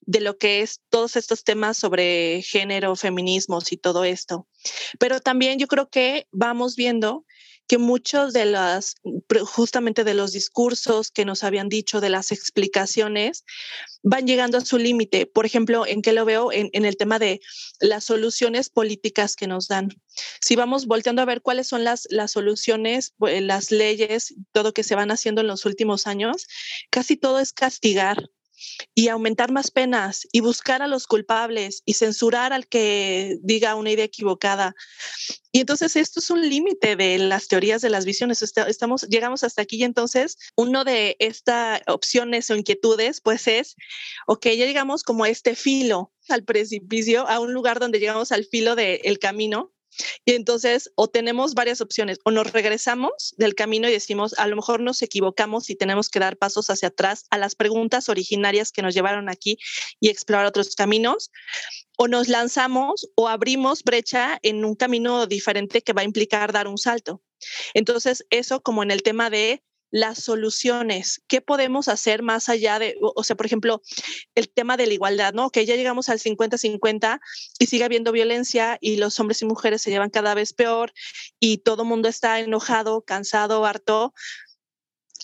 de 0.00 0.20
lo 0.20 0.38
que 0.38 0.62
es 0.62 0.80
todos 0.88 1.16
estos 1.16 1.44
temas 1.44 1.76
sobre 1.76 2.40
género, 2.40 2.96
feminismos 2.96 3.72
y 3.72 3.76
todo 3.76 4.04
esto. 4.04 4.48
Pero 4.98 5.20
también 5.20 5.58
yo 5.58 5.66
creo 5.66 5.90
que 5.90 6.26
vamos 6.32 6.76
viendo 6.76 7.26
que 7.68 7.78
muchos 7.78 8.32
de 8.32 8.46
las, 8.46 8.96
justamente 9.44 10.02
de 10.02 10.14
los 10.14 10.32
discursos 10.32 11.10
que 11.10 11.26
nos 11.26 11.44
habían 11.44 11.68
dicho, 11.68 12.00
de 12.00 12.08
las 12.08 12.32
explicaciones, 12.32 13.44
van 14.02 14.26
llegando 14.26 14.56
a 14.56 14.64
su 14.64 14.78
límite. 14.78 15.26
Por 15.26 15.44
ejemplo, 15.44 15.86
¿en 15.86 16.00
qué 16.00 16.12
lo 16.12 16.24
veo? 16.24 16.50
En, 16.50 16.70
el 16.72 16.96
tema 16.96 17.18
de 17.18 17.40
las 17.78 18.04
soluciones 18.04 18.70
políticas 18.70 19.36
que 19.36 19.46
nos 19.46 19.68
dan. 19.68 19.90
Si 20.40 20.56
vamos 20.56 20.86
volteando 20.86 21.20
a 21.20 21.26
ver 21.26 21.42
cuáles 21.42 21.68
son 21.68 21.84
las, 21.84 22.08
las 22.10 22.32
soluciones, 22.32 23.12
pues, 23.18 23.42
las 23.42 23.70
leyes, 23.70 24.34
todo 24.52 24.72
que 24.72 24.82
se 24.82 24.94
van 24.94 25.10
haciendo 25.10 25.42
en 25.42 25.46
los 25.46 25.66
últimos 25.66 26.06
años, 26.06 26.46
casi 26.90 27.18
todo 27.18 27.38
es 27.38 27.52
castigar 27.52 28.30
y 28.94 29.08
aumentar 29.08 29.52
más 29.52 29.70
penas 29.70 30.26
y 30.32 30.40
buscar 30.40 30.82
a 30.82 30.86
los 30.86 31.06
culpables 31.06 31.82
y 31.84 31.94
censurar 31.94 32.52
al 32.52 32.66
que 32.66 33.38
diga 33.42 33.74
una 33.74 33.90
idea 33.90 34.04
equivocada. 34.04 34.74
Y 35.52 35.60
entonces 35.60 35.96
esto 35.96 36.20
es 36.20 36.30
un 36.30 36.48
límite 36.48 36.96
de 36.96 37.18
las 37.18 37.48
teorías 37.48 37.80
de 37.80 37.90
las 37.90 38.04
visiones. 38.04 38.42
Estamos, 38.42 39.02
llegamos 39.08 39.44
hasta 39.44 39.62
aquí 39.62 39.76
y 39.76 39.84
entonces 39.84 40.36
uno 40.56 40.84
de 40.84 41.16
estas 41.18 41.80
opciones 41.86 42.50
o 42.50 42.56
inquietudes 42.56 43.20
pues 43.20 43.46
es, 43.46 43.76
ok, 44.26 44.46
ya 44.46 44.66
llegamos 44.66 45.02
como 45.02 45.24
a 45.24 45.28
este 45.28 45.54
filo 45.54 46.12
al 46.28 46.44
precipicio, 46.44 47.26
a 47.28 47.40
un 47.40 47.52
lugar 47.52 47.80
donde 47.80 47.98
llegamos 47.98 48.32
al 48.32 48.44
filo 48.44 48.76
del 48.76 49.18
camino 49.18 49.72
y 50.24 50.32
entonces, 50.32 50.90
o 50.94 51.08
tenemos 51.08 51.54
varias 51.54 51.80
opciones, 51.80 52.18
o 52.24 52.30
nos 52.30 52.52
regresamos 52.52 53.34
del 53.36 53.54
camino 53.54 53.88
y 53.88 53.92
decimos, 53.92 54.34
a 54.38 54.46
lo 54.46 54.56
mejor 54.56 54.80
nos 54.80 55.02
equivocamos 55.02 55.70
y 55.70 55.76
tenemos 55.76 56.08
que 56.08 56.20
dar 56.20 56.36
pasos 56.36 56.70
hacia 56.70 56.88
atrás 56.88 57.24
a 57.30 57.38
las 57.38 57.54
preguntas 57.54 58.08
originarias 58.08 58.72
que 58.72 58.82
nos 58.82 58.94
llevaron 58.94 59.28
aquí 59.28 59.58
y 60.00 60.08
explorar 60.08 60.46
otros 60.46 60.74
caminos, 60.74 61.30
o 61.96 62.08
nos 62.08 62.28
lanzamos 62.28 63.08
o 63.16 63.28
abrimos 63.28 63.82
brecha 63.82 64.38
en 64.42 64.64
un 64.64 64.76
camino 64.76 65.26
diferente 65.26 65.82
que 65.82 65.92
va 65.92 66.02
a 66.02 66.04
implicar 66.04 66.52
dar 66.52 66.68
un 66.68 66.78
salto. 66.78 67.22
Entonces, 67.74 68.24
eso 68.30 68.60
como 68.60 68.82
en 68.82 68.90
el 68.90 69.02
tema 69.02 69.30
de 69.30 69.62
las 69.90 70.18
soluciones, 70.22 71.22
qué 71.28 71.40
podemos 71.40 71.88
hacer 71.88 72.22
más 72.22 72.48
allá 72.48 72.78
de, 72.78 72.96
o, 73.00 73.24
sea, 73.24 73.36
por 73.36 73.46
ejemplo, 73.46 73.82
el 74.34 74.48
tema 74.48 74.76
de 74.76 74.86
la 74.86 74.94
igualdad, 74.94 75.32
¿no? 75.32 75.50
Que 75.50 75.64
ya 75.66 75.76
llegamos 75.76 76.08
al 76.08 76.18
50-50 76.18 77.20
y 77.58 77.66
sigue 77.66 77.84
habiendo 77.84 78.12
violencia 78.12 78.78
y 78.80 78.96
los 78.96 79.18
hombres 79.20 79.42
y 79.42 79.46
mujeres 79.46 79.82
se 79.82 79.90
llevan 79.90 80.10
cada 80.10 80.34
vez 80.34 80.52
peor 80.52 80.92
y 81.40 81.58
todo 81.58 81.82
el 81.82 81.88
mundo 81.88 82.08
está 82.08 82.40
enojado, 82.40 83.02
cansado, 83.02 83.64
harto. 83.64 84.12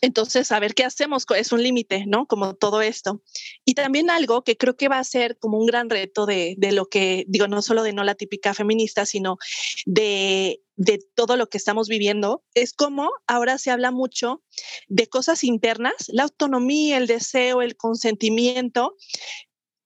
Entonces, 0.00 0.52
a 0.52 0.60
ver 0.60 0.74
qué 0.74 0.84
hacemos, 0.84 1.24
es 1.36 1.52
un 1.52 1.62
límite, 1.62 2.04
¿no? 2.06 2.26
Como 2.26 2.54
todo 2.54 2.82
esto. 2.82 3.22
Y 3.64 3.74
también 3.74 4.10
algo 4.10 4.42
que 4.42 4.56
creo 4.56 4.76
que 4.76 4.88
va 4.88 4.98
a 4.98 5.04
ser 5.04 5.38
como 5.38 5.58
un 5.58 5.66
gran 5.66 5.88
reto 5.88 6.26
de, 6.26 6.56
lo 6.72 6.86
que, 6.86 7.24
digo, 7.28 7.48
no 7.48 7.62
solo 7.62 7.82
de 7.82 7.92
no 7.92 8.04
la 8.04 8.14
típica 8.14 8.54
feminista, 8.54 9.06
sino 9.06 9.38
de 9.86 10.60
de 10.76 10.98
todo 11.14 11.36
lo 11.36 11.48
que 11.48 11.56
estamos 11.56 11.86
viviendo, 11.88 12.42
es 12.54 12.72
como 12.72 13.12
ahora 13.28 13.58
se 13.58 13.70
habla 13.70 13.92
mucho 13.92 14.42
de 14.88 15.06
cosas 15.06 15.44
internas, 15.44 15.94
la 16.08 16.24
autonomía, 16.24 16.96
el 16.96 17.06
deseo, 17.06 17.62
el 17.62 17.76
consentimiento, 17.76 18.96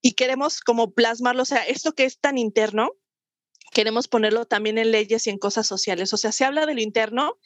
y 0.01 0.13
queremos 0.13 0.61
como 0.61 0.93
plasmarlo, 0.93 1.43
o 1.43 1.45
sea, 1.45 1.63
esto 1.63 1.93
que 1.93 2.05
es 2.05 2.19
tan 2.19 2.39
interno, 2.39 2.93
queremos 3.73 4.09
ponerlo 4.09 4.47
también 4.47 4.79
en 4.79 4.91
leyes 4.91 5.27
y 5.27 5.31
en 5.31 5.39
cosas 5.39 5.67
sociales. 5.67 6.13
O 6.13 6.17
sea, 6.17 6.33
se 6.33 6.45
habla 6.45 6.67
de 6.67 6.75
lo 6.75 6.81
interno, 6.81 7.39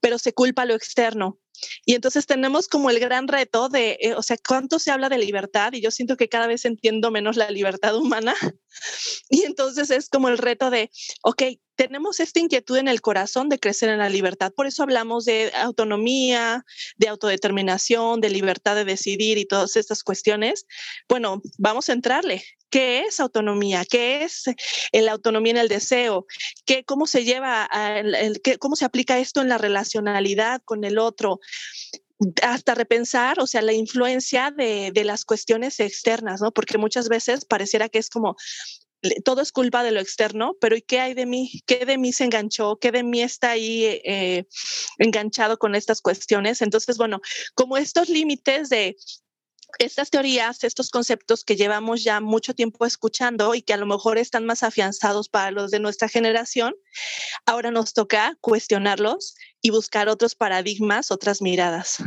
pero 0.00 0.18
se 0.18 0.32
culpa 0.32 0.64
lo 0.64 0.74
externo. 0.74 1.38
Y 1.84 1.94
entonces 1.94 2.26
tenemos 2.26 2.68
como 2.68 2.90
el 2.90 3.00
gran 3.00 3.28
reto 3.28 3.68
de, 3.68 3.98
eh, 4.00 4.14
o 4.14 4.22
sea, 4.22 4.36
¿cuánto 4.46 4.78
se 4.78 4.90
habla 4.90 5.08
de 5.08 5.18
libertad? 5.18 5.72
Y 5.72 5.80
yo 5.80 5.90
siento 5.90 6.16
que 6.16 6.28
cada 6.28 6.46
vez 6.46 6.64
entiendo 6.64 7.10
menos 7.10 7.36
la 7.36 7.50
libertad 7.50 7.96
humana. 7.96 8.34
Y 9.30 9.44
entonces 9.44 9.90
es 9.90 10.08
como 10.08 10.28
el 10.28 10.36
reto 10.36 10.68
de, 10.68 10.90
ok, 11.22 11.42
tenemos 11.76 12.20
esta 12.20 12.40
inquietud 12.40 12.76
en 12.76 12.88
el 12.88 13.00
corazón 13.00 13.48
de 13.48 13.58
crecer 13.58 13.88
en 13.88 13.98
la 13.98 14.08
libertad. 14.08 14.52
Por 14.52 14.66
eso 14.66 14.82
hablamos 14.82 15.24
de 15.24 15.52
autonomía, 15.54 16.64
de 16.96 17.08
autodeterminación, 17.08 18.20
de 18.20 18.30
libertad 18.30 18.76
de 18.76 18.84
decidir 18.84 19.38
y 19.38 19.46
todas 19.46 19.76
estas 19.76 20.02
cuestiones. 20.02 20.66
Bueno, 21.08 21.42
vamos 21.58 21.88
a 21.88 21.92
entrarle. 21.92 22.44
¿Qué 22.70 23.02
es 23.02 23.20
autonomía? 23.20 23.84
¿Qué 23.84 24.24
es 24.24 24.44
la 24.92 25.12
autonomía 25.12 25.52
en 25.52 25.58
el 25.58 25.68
deseo? 25.68 26.26
¿Qué, 26.64 26.84
¿Cómo 26.84 27.06
se 27.06 27.24
lleva, 27.24 27.68
el, 27.72 28.40
cómo 28.58 28.74
se 28.74 28.84
aplica 28.84 29.18
esto 29.18 29.40
en 29.40 29.48
la 29.48 29.58
relacionalidad 29.58 30.60
con 30.64 30.82
el 30.82 30.98
otro? 30.98 31.38
Hasta 32.42 32.74
repensar, 32.74 33.40
o 33.40 33.46
sea, 33.46 33.60
la 33.62 33.72
influencia 33.72 34.50
de, 34.50 34.92
de, 34.92 35.04
las 35.04 35.24
cuestiones 35.24 35.80
externas, 35.80 36.40
¿no? 36.40 36.52
Porque 36.52 36.78
muchas 36.78 37.08
veces 37.08 37.44
pareciera 37.44 37.88
que 37.88 37.98
es 37.98 38.08
como, 38.08 38.36
todo 39.24 39.42
es 39.42 39.52
culpa 39.52 39.82
de 39.82 39.90
lo 39.90 40.00
externo, 40.00 40.56
pero 40.60 40.76
¿y 40.76 40.82
qué 40.82 41.00
hay 41.00 41.14
de 41.14 41.26
mí? 41.26 41.62
¿Qué 41.66 41.84
de 41.84 41.98
mí 41.98 42.12
se 42.12 42.24
enganchó? 42.24 42.78
¿Qué 42.78 42.92
de 42.92 43.02
mí 43.02 43.20
está 43.22 43.50
ahí 43.50 43.84
eh, 44.04 44.46
enganchado 44.98 45.58
con 45.58 45.74
estas 45.74 46.00
cuestiones? 46.00 46.62
Entonces, 46.62 46.96
bueno, 46.96 47.20
como 47.54 47.76
estos 47.76 48.08
límites 48.08 48.68
de 48.68 48.96
estas 49.78 50.10
teorías, 50.10 50.64
estos 50.64 50.90
conceptos 50.90 51.44
que 51.44 51.56
llevamos 51.56 52.04
ya 52.04 52.20
mucho 52.20 52.54
tiempo 52.54 52.86
escuchando 52.86 53.54
y 53.54 53.62
que 53.62 53.72
a 53.72 53.76
lo 53.76 53.86
mejor 53.86 54.18
están 54.18 54.46
más 54.46 54.62
afianzados 54.62 55.28
para 55.28 55.50
los 55.50 55.70
de 55.70 55.80
nuestra 55.80 56.08
generación, 56.08 56.74
ahora 57.46 57.70
nos 57.70 57.92
toca 57.92 58.36
cuestionarlos 58.40 59.34
y 59.60 59.70
buscar 59.70 60.08
otros 60.08 60.34
paradigmas, 60.34 61.10
otras 61.10 61.42
miradas. 61.42 61.98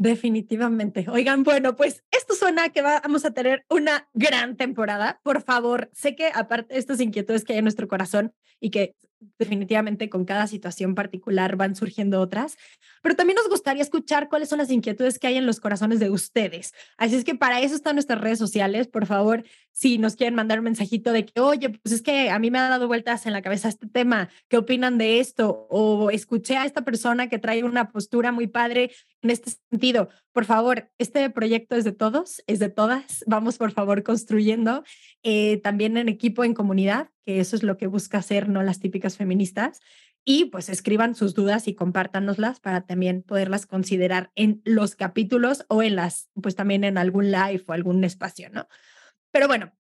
Definitivamente. 0.00 1.06
Oigan, 1.10 1.42
bueno, 1.42 1.74
pues 1.74 2.04
esto 2.12 2.34
suena 2.34 2.68
que 2.68 2.82
vamos 2.82 3.24
a 3.24 3.32
tener 3.32 3.64
una 3.68 4.08
gran 4.14 4.56
temporada. 4.56 5.20
Por 5.24 5.42
favor, 5.42 5.90
sé 5.92 6.14
que 6.14 6.30
aparte 6.32 6.74
de 6.74 6.80
estas 6.80 7.00
inquietudes 7.00 7.44
que 7.44 7.54
hay 7.54 7.58
en 7.58 7.64
nuestro 7.64 7.88
corazón 7.88 8.32
y 8.60 8.70
que 8.70 8.94
definitivamente 9.38 10.08
con 10.08 10.24
cada 10.24 10.46
situación 10.46 10.94
particular 10.94 11.56
van 11.56 11.74
surgiendo 11.74 12.20
otras, 12.20 12.56
pero 13.02 13.16
también 13.16 13.36
nos 13.36 13.48
gustaría 13.48 13.82
escuchar 13.82 14.28
cuáles 14.28 14.48
son 14.48 14.58
las 14.58 14.70
inquietudes 14.70 15.18
que 15.18 15.26
hay 15.26 15.36
en 15.36 15.46
los 15.46 15.60
corazones 15.60 16.00
de 16.00 16.10
ustedes. 16.10 16.72
Así 16.96 17.16
es 17.16 17.24
que 17.24 17.34
para 17.34 17.60
eso 17.60 17.74
están 17.74 17.96
nuestras 17.96 18.20
redes 18.20 18.38
sociales. 18.38 18.88
Por 18.88 19.06
favor, 19.06 19.44
si 19.78 19.96
nos 19.96 20.16
quieren 20.16 20.34
mandar 20.34 20.58
un 20.58 20.64
mensajito 20.64 21.12
de 21.12 21.24
que, 21.24 21.40
oye, 21.40 21.70
pues 21.70 21.94
es 21.94 22.02
que 22.02 22.30
a 22.30 22.40
mí 22.40 22.50
me 22.50 22.58
ha 22.58 22.68
dado 22.68 22.88
vueltas 22.88 23.26
en 23.26 23.32
la 23.32 23.42
cabeza 23.42 23.68
este 23.68 23.86
tema, 23.86 24.28
¿qué 24.48 24.56
opinan 24.56 24.98
de 24.98 25.20
esto? 25.20 25.68
O 25.70 26.10
escuché 26.10 26.56
a 26.56 26.64
esta 26.64 26.82
persona 26.82 27.28
que 27.28 27.38
trae 27.38 27.62
una 27.62 27.92
postura 27.92 28.32
muy 28.32 28.48
padre 28.48 28.90
en 29.22 29.30
este 29.30 29.52
sentido. 29.70 30.08
Por 30.32 30.46
favor, 30.46 30.90
este 30.98 31.30
proyecto 31.30 31.76
es 31.76 31.84
de 31.84 31.92
todos, 31.92 32.42
es 32.48 32.58
de 32.58 32.70
todas. 32.70 33.22
Vamos, 33.28 33.56
por 33.56 33.70
favor, 33.70 34.02
construyendo 34.02 34.82
eh, 35.22 35.58
también 35.58 35.96
en 35.96 36.08
equipo, 36.08 36.42
en 36.42 36.54
comunidad, 36.54 37.10
que 37.24 37.38
eso 37.38 37.54
es 37.54 37.62
lo 37.62 37.76
que 37.76 37.86
busca 37.86 38.18
hacer, 38.18 38.48
no 38.48 38.64
las 38.64 38.80
típicas 38.80 39.16
feministas. 39.16 39.78
Y 40.24 40.46
pues 40.46 40.70
escriban 40.70 41.14
sus 41.14 41.34
dudas 41.34 41.68
y 41.68 41.76
compártanoslas 41.76 42.58
para 42.58 42.84
también 42.84 43.22
poderlas 43.22 43.66
considerar 43.66 44.32
en 44.34 44.60
los 44.64 44.96
capítulos 44.96 45.64
o 45.68 45.84
en 45.84 45.94
las, 45.94 46.30
pues 46.42 46.56
también 46.56 46.82
en 46.82 46.98
algún 46.98 47.30
live 47.30 47.62
o 47.68 47.72
algún 47.72 48.02
espacio, 48.02 48.50
¿no? 48.50 48.66
Pero 49.30 49.46
bueno, 49.46 49.72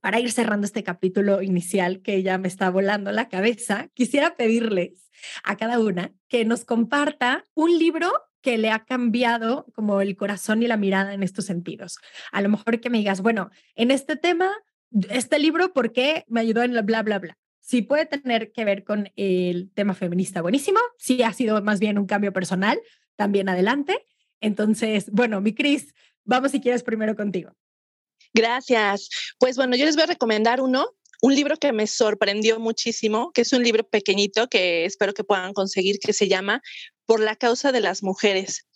para 0.00 0.20
ir 0.20 0.30
cerrando 0.32 0.66
este 0.66 0.82
capítulo 0.82 1.40
inicial 1.40 2.02
que 2.02 2.22
ya 2.22 2.36
me 2.36 2.48
está 2.48 2.68
volando 2.70 3.10
la 3.12 3.28
cabeza, 3.28 3.88
quisiera 3.94 4.36
pedirles 4.36 5.10
a 5.42 5.56
cada 5.56 5.78
una 5.78 6.12
que 6.28 6.44
nos 6.44 6.64
comparta 6.64 7.46
un 7.54 7.78
libro 7.78 8.12
que 8.42 8.58
le 8.58 8.70
ha 8.70 8.84
cambiado 8.84 9.64
como 9.74 10.02
el 10.02 10.16
corazón 10.16 10.62
y 10.62 10.66
la 10.66 10.76
mirada 10.76 11.14
en 11.14 11.22
estos 11.22 11.46
sentidos. 11.46 11.96
A 12.30 12.42
lo 12.42 12.50
mejor 12.50 12.80
que 12.80 12.90
me 12.90 12.98
digas, 12.98 13.22
bueno, 13.22 13.50
en 13.74 13.90
este 13.90 14.16
tema, 14.16 14.52
este 15.08 15.38
libro, 15.38 15.72
¿por 15.72 15.92
qué 15.92 16.26
me 16.28 16.40
ayudó 16.40 16.62
en 16.62 16.74
la 16.74 16.82
bla, 16.82 17.02
bla, 17.02 17.18
bla? 17.18 17.38
Si 17.60 17.80
puede 17.80 18.04
tener 18.04 18.52
que 18.52 18.66
ver 18.66 18.84
con 18.84 19.10
el 19.16 19.70
tema 19.72 19.94
feminista, 19.94 20.42
buenísimo. 20.42 20.78
Si 20.98 21.22
ha 21.22 21.32
sido 21.32 21.62
más 21.62 21.80
bien 21.80 21.96
un 21.96 22.04
cambio 22.04 22.34
personal, 22.34 22.78
también 23.16 23.48
adelante. 23.48 24.04
Entonces, 24.42 25.10
bueno, 25.10 25.40
mi 25.40 25.54
Cris, 25.54 25.94
vamos 26.24 26.50
si 26.50 26.60
quieres 26.60 26.82
primero 26.82 27.16
contigo. 27.16 27.56
Gracias. 28.34 29.08
Pues 29.38 29.56
bueno, 29.56 29.76
yo 29.76 29.86
les 29.86 29.94
voy 29.94 30.02
a 30.02 30.08
recomendar 30.08 30.60
uno, 30.60 30.86
un 31.22 31.34
libro 31.34 31.56
que 31.56 31.72
me 31.72 31.86
sorprendió 31.86 32.58
muchísimo, 32.58 33.30
que 33.32 33.42
es 33.42 33.52
un 33.52 33.62
libro 33.62 33.88
pequeñito 33.88 34.48
que 34.48 34.84
espero 34.84 35.14
que 35.14 35.22
puedan 35.22 35.54
conseguir, 35.54 36.00
que 36.00 36.12
se 36.12 36.26
llama 36.26 36.60
Por 37.06 37.20
la 37.20 37.36
causa 37.36 37.70
de 37.70 37.80
las 37.80 38.02
mujeres. 38.02 38.66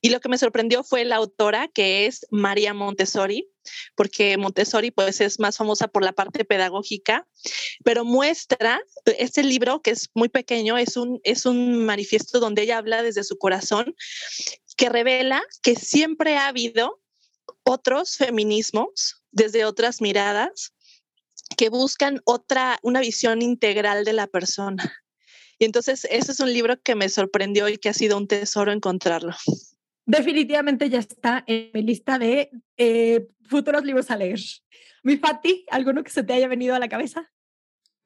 Y 0.00 0.10
lo 0.10 0.20
que 0.20 0.28
me 0.28 0.38
sorprendió 0.38 0.84
fue 0.84 1.04
la 1.04 1.16
autora, 1.16 1.66
que 1.66 2.06
es 2.06 2.26
María 2.30 2.74
Montessori, 2.74 3.50
porque 3.96 4.36
Montessori 4.36 4.92
pues 4.92 5.20
es 5.20 5.40
más 5.40 5.56
famosa 5.56 5.88
por 5.88 6.04
la 6.04 6.12
parte 6.12 6.44
pedagógica, 6.44 7.26
pero 7.84 8.04
muestra 8.04 8.80
este 9.18 9.42
libro 9.42 9.82
que 9.82 9.90
es 9.90 10.10
muy 10.14 10.28
pequeño, 10.28 10.78
es 10.78 10.96
un, 10.96 11.20
es 11.24 11.44
un 11.44 11.84
manifiesto 11.84 12.38
donde 12.38 12.62
ella 12.62 12.78
habla 12.78 13.02
desde 13.02 13.24
su 13.24 13.36
corazón, 13.36 13.96
que 14.76 14.88
revela 14.88 15.42
que 15.60 15.74
siempre 15.74 16.36
ha 16.36 16.46
habido 16.46 17.00
otros 17.68 18.16
feminismos 18.16 19.22
desde 19.30 19.66
otras 19.66 20.00
miradas 20.00 20.74
que 21.56 21.68
buscan 21.68 22.20
otra, 22.24 22.78
una 22.82 23.00
visión 23.00 23.42
integral 23.42 24.04
de 24.04 24.14
la 24.14 24.26
persona. 24.26 24.92
Y 25.58 25.64
entonces, 25.64 26.06
ese 26.10 26.32
es 26.32 26.40
un 26.40 26.52
libro 26.52 26.80
que 26.80 26.94
me 26.94 27.08
sorprendió 27.08 27.68
y 27.68 27.78
que 27.78 27.88
ha 27.88 27.92
sido 27.92 28.16
un 28.16 28.28
tesoro 28.28 28.72
encontrarlo. 28.72 29.34
Definitivamente 30.06 30.88
ya 30.88 31.00
está 31.00 31.44
en 31.46 31.70
mi 31.74 31.82
lista 31.82 32.18
de 32.18 32.50
eh, 32.76 33.28
futuros 33.42 33.84
libros 33.84 34.10
a 34.10 34.16
leer. 34.16 34.38
Mi 35.02 35.16
Fati, 35.16 35.66
¿alguno 35.70 36.04
que 36.04 36.10
se 36.10 36.22
te 36.22 36.32
haya 36.32 36.48
venido 36.48 36.74
a 36.74 36.78
la 36.78 36.88
cabeza? 36.88 37.30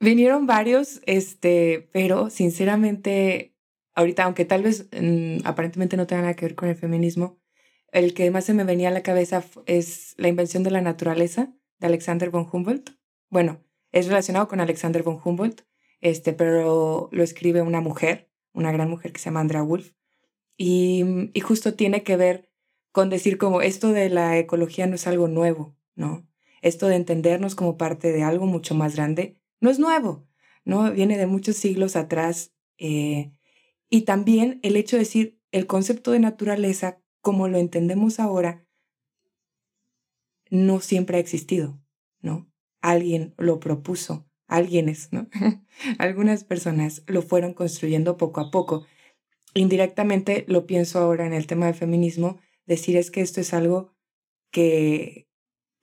Vinieron 0.01 0.47
varios, 0.47 1.01
este, 1.07 1.91
pero 1.93 2.31
sinceramente, 2.31 3.55
ahorita, 3.95 4.25
aunque 4.25 4.45
tal 4.45 4.63
vez 4.63 4.89
mm, 4.91 5.41
aparentemente 5.45 5.97
no 5.97 6.07
tenga 6.07 6.23
nada 6.23 6.35
que 6.35 6.47
ver 6.47 6.55
con 6.55 6.69
el 6.69 6.77
feminismo, 6.77 7.42
el 7.93 8.15
que 8.15 8.31
más 8.31 8.45
se 8.45 8.55
me 8.55 8.65
venía 8.65 8.89
a 8.89 8.93
la 8.93 9.03
cabeza 9.03 9.45
es 9.67 10.15
La 10.17 10.29
invención 10.29 10.63
de 10.63 10.71
la 10.71 10.81
naturaleza 10.81 11.55
de 11.79 11.87
Alexander 11.87 12.31
von 12.31 12.49
Humboldt. 12.51 12.91
Bueno, 13.29 13.63
es 13.93 14.07
relacionado 14.07 14.49
con 14.49 14.61
Alexander 14.61 15.03
von 15.03 15.21
Humboldt, 15.23 15.63
este, 16.01 16.33
pero 16.33 17.09
lo 17.13 17.23
escribe 17.23 17.63
una 17.63 17.81
mujer, 17.81 18.31
una 18.53 18.73
gran 18.73 18.91
mujer 18.91 19.13
que 19.13 19.21
se 19.21 19.27
llama 19.27 19.41
Andrea 19.41 19.63
Wolf, 19.63 19.93
y, 20.57 21.31
y 21.33 21.41
justo 21.41 21.75
tiene 21.75 22.03
que 22.03 22.17
ver 22.17 22.51
con 22.91 23.09
decir 23.09 23.39
como 23.39 23.63
esto 23.63 23.93
de 23.93 24.11
la 24.11 24.39
ecología 24.39 24.87
no 24.87 24.95
es 24.95 25.07
algo 25.07 25.29
nuevo, 25.29 25.77
¿no? 25.95 26.27
Esto 26.61 26.89
de 26.89 26.97
entendernos 26.97 27.55
como 27.55 27.77
parte 27.77 28.13
de 28.13 28.23
algo 28.23 28.47
mucho 28.47 28.75
más 28.75 28.97
grande 28.97 29.39
no 29.61 29.71
es 29.71 29.79
nuevo, 29.79 30.27
¿no? 30.65 30.93
Viene 30.93 31.17
de 31.17 31.27
muchos 31.27 31.57
siglos 31.57 31.97
atrás. 31.97 32.53
Eh, 32.79 33.33
y 33.89 34.03
también 34.03 34.61
el 34.63 34.77
hecho 34.77 34.97
de 34.97 35.01
decir 35.01 35.41
el 35.51 35.67
concepto 35.67 36.11
de 36.11 36.19
naturaleza 36.19 37.02
como 37.23 37.49
lo 37.49 37.57
entendemos 37.59 38.21
ahora, 38.21 38.67
no 40.51 40.81
siempre 40.81 41.17
ha 41.17 41.21
existido, 41.21 41.81
¿no? 42.21 42.53
Alguien 42.83 43.33
lo 43.39 43.59
propuso, 43.61 44.29
alguienes, 44.49 45.09
¿no? 45.13 45.29
Algunas 45.99 46.45
personas 46.45 47.05
lo 47.07 47.23
fueron 47.23 47.55
construyendo 47.55 48.19
poco 48.19 48.41
a 48.41 48.51
poco. 48.51 48.85
Indirectamente 49.55 50.45
lo 50.49 50.67
pienso 50.67 50.99
ahora 50.99 51.27
en 51.27 51.33
el 51.33 51.47
tema 51.47 51.67
del 51.67 51.75
feminismo, 51.75 52.39
decir 52.67 52.97
es 52.97 53.11
que 53.11 53.23
esto 53.23 53.41
es 53.41 53.55
algo 53.55 53.95
que, 54.51 55.29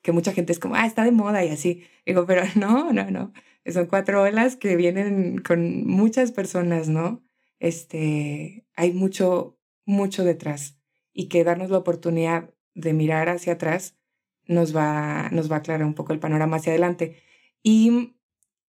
que 0.04 0.12
mucha 0.12 0.34
gente 0.34 0.52
es 0.52 0.60
como, 0.60 0.76
ah, 0.76 0.86
está 0.86 1.04
de 1.04 1.12
moda 1.12 1.44
y 1.44 1.50
así. 1.50 1.84
Digo, 2.06 2.26
pero 2.28 2.44
no, 2.56 2.92
no, 2.94 3.10
no. 3.10 3.34
Son 3.66 3.88
cuatro 3.88 4.24
olas 4.24 4.58
que 4.58 4.76
vienen 4.76 5.40
con 5.40 5.88
muchas 5.88 6.32
personas, 6.32 6.90
¿no? 6.90 7.24
Este, 7.60 8.66
hay 8.76 8.94
mucho, 8.94 9.58
mucho 9.86 10.24
detrás 10.24 10.79
y 11.20 11.28
que 11.28 11.44
darnos 11.44 11.70
la 11.70 11.80
oportunidad 11.80 12.50
de 12.76 12.94
mirar 12.94 13.28
hacia 13.28 13.52
atrás 13.52 13.98
nos 14.46 14.74
va, 14.74 15.28
nos 15.32 15.52
va 15.52 15.58
a 15.58 15.60
aclarar 15.60 15.86
un 15.86 15.94
poco 15.94 16.14
el 16.14 16.20
panorama 16.20 16.56
hacia 16.56 16.72
adelante. 16.72 17.22
Y 17.62 18.16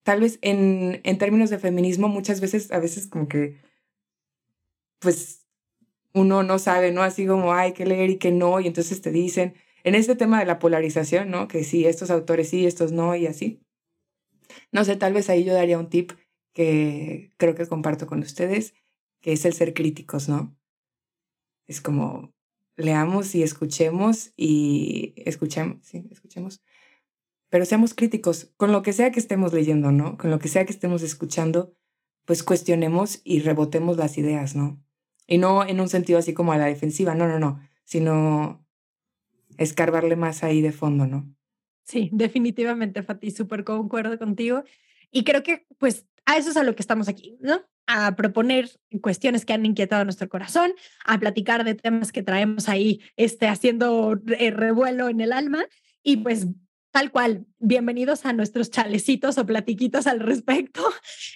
tal 0.03 0.23
vez 0.23 0.41
en, 0.43 1.01
en 1.05 1.19
términos 1.19 1.51
de 1.51 1.61
feminismo, 1.61 2.09
muchas 2.09 2.41
veces, 2.41 2.73
a 2.73 2.81
veces 2.81 3.07
como 3.07 3.29
que, 3.29 3.61
pues, 4.99 5.47
uno 6.13 6.43
no 6.43 6.59
sabe, 6.59 6.91
¿no? 6.91 7.05
Así 7.05 7.25
como 7.25 7.53
hay 7.53 7.73
que 7.73 7.87
leer 7.87 8.11
y 8.11 8.19
que 8.19 8.33
no, 8.33 8.59
y 8.59 8.67
entonces 8.67 9.01
te 9.01 9.13
dicen, 9.13 9.55
en 9.85 9.95
este 9.95 10.17
tema 10.17 10.41
de 10.41 10.47
la 10.47 10.59
polarización, 10.59 11.31
¿no? 11.31 11.47
Que 11.47 11.63
sí, 11.63 11.87
estos 11.87 12.11
autores 12.11 12.49
sí, 12.49 12.67
estos 12.67 12.91
no, 12.91 13.15
y 13.15 13.29
así. 13.29 13.63
No 14.73 14.85
sé, 14.85 14.97
tal 14.97 15.13
vez 15.13 15.31
ahí 15.31 15.45
yo 15.45 15.55
daría 15.55 15.79
un 15.79 15.89
tip 15.89 16.11
que 16.53 17.31
creo 17.37 17.55
que 17.55 17.69
comparto 17.69 18.09
con 18.09 18.19
ustedes, 18.19 18.75
que 19.21 19.35
es 19.35 19.45
el 19.45 19.53
ser 19.53 19.73
críticos, 19.73 20.29
¿no? 20.29 20.57
Es 21.69 21.81
como 21.81 22.35
leamos 22.81 23.35
y 23.35 23.43
escuchemos 23.43 24.33
y 24.37 25.15
escuchemos, 25.17 25.79
sí, 25.83 26.09
escuchemos. 26.11 26.63
Pero 27.49 27.65
seamos 27.65 27.95
críticos 27.95 28.53
con 28.57 28.73
lo 28.73 28.83
que 28.83 28.93
sea 28.93 29.11
que 29.11 29.21
estemos 29.21 29.53
leyendo, 29.53 29.91
¿no? 29.93 30.17
Con 30.19 30.31
lo 30.31 30.39
que 30.39 30.49
sea 30.49 30.65
que 30.65 30.73
estemos 30.73 31.03
escuchando, 31.03 31.75
pues 32.25 32.43
cuestionemos 32.43 33.21
y 33.25 33.41
rebotemos 33.41 33.97
las 33.97 34.19
ideas, 34.19 34.55
¿no? 34.55 34.83
Y 35.27 35.39
no 35.39 35.67
en 35.67 35.81
un 35.81 35.89
sentido 35.89 36.19
así 36.19 36.35
como 36.35 36.53
a 36.53 36.59
la 36.59 36.67
defensiva, 36.67 37.15
no, 37.15 37.29
no, 37.29 37.39
no, 37.39 37.61
sino 37.85 38.65
escarbarle 39.59 40.17
más 40.17 40.43
ahí 40.43 40.61
de 40.61 40.73
fondo, 40.73 41.07
¿no? 41.07 41.35
Sí, 41.85 42.09
definitivamente, 42.13 43.03
Fati, 43.03 43.31
súper 43.31 43.65
concuerdo 43.65 44.19
contigo. 44.19 44.63
Y 45.11 45.25
creo 45.25 45.43
que 45.43 45.67
pues 45.79 46.07
a 46.25 46.37
eso 46.37 46.51
es 46.51 46.57
a 46.57 46.63
lo 46.63 46.77
que 46.77 46.83
estamos 46.83 47.09
aquí, 47.09 47.37
¿no? 47.41 47.61
A 47.87 48.15
proponer 48.17 48.71
cuestiones 49.01 49.45
que 49.45 49.53
han 49.53 49.67
inquietado 49.67 50.05
nuestro 50.05 50.29
corazón, 50.29 50.73
a 51.05 51.19
platicar 51.19 51.65
de 51.65 51.75
temas 51.75 52.13
que 52.13 52.23
traemos 52.23 52.69
ahí 52.69 53.01
este, 53.17 53.49
haciendo 53.49 54.15
revuelo 54.15 55.09
en 55.09 55.21
el 55.21 55.33
alma 55.33 55.65
y 56.03 56.19
pues 56.19 56.47
tal 56.91 57.13
cual, 57.13 57.47
bienvenidos 57.59 58.27
a 58.27 58.33
nuestros 58.33 58.71
chalecitos 58.71 59.39
o 59.39 59.47
platiquitos 59.47 60.07
al 60.07 60.21
respecto. 60.21 60.83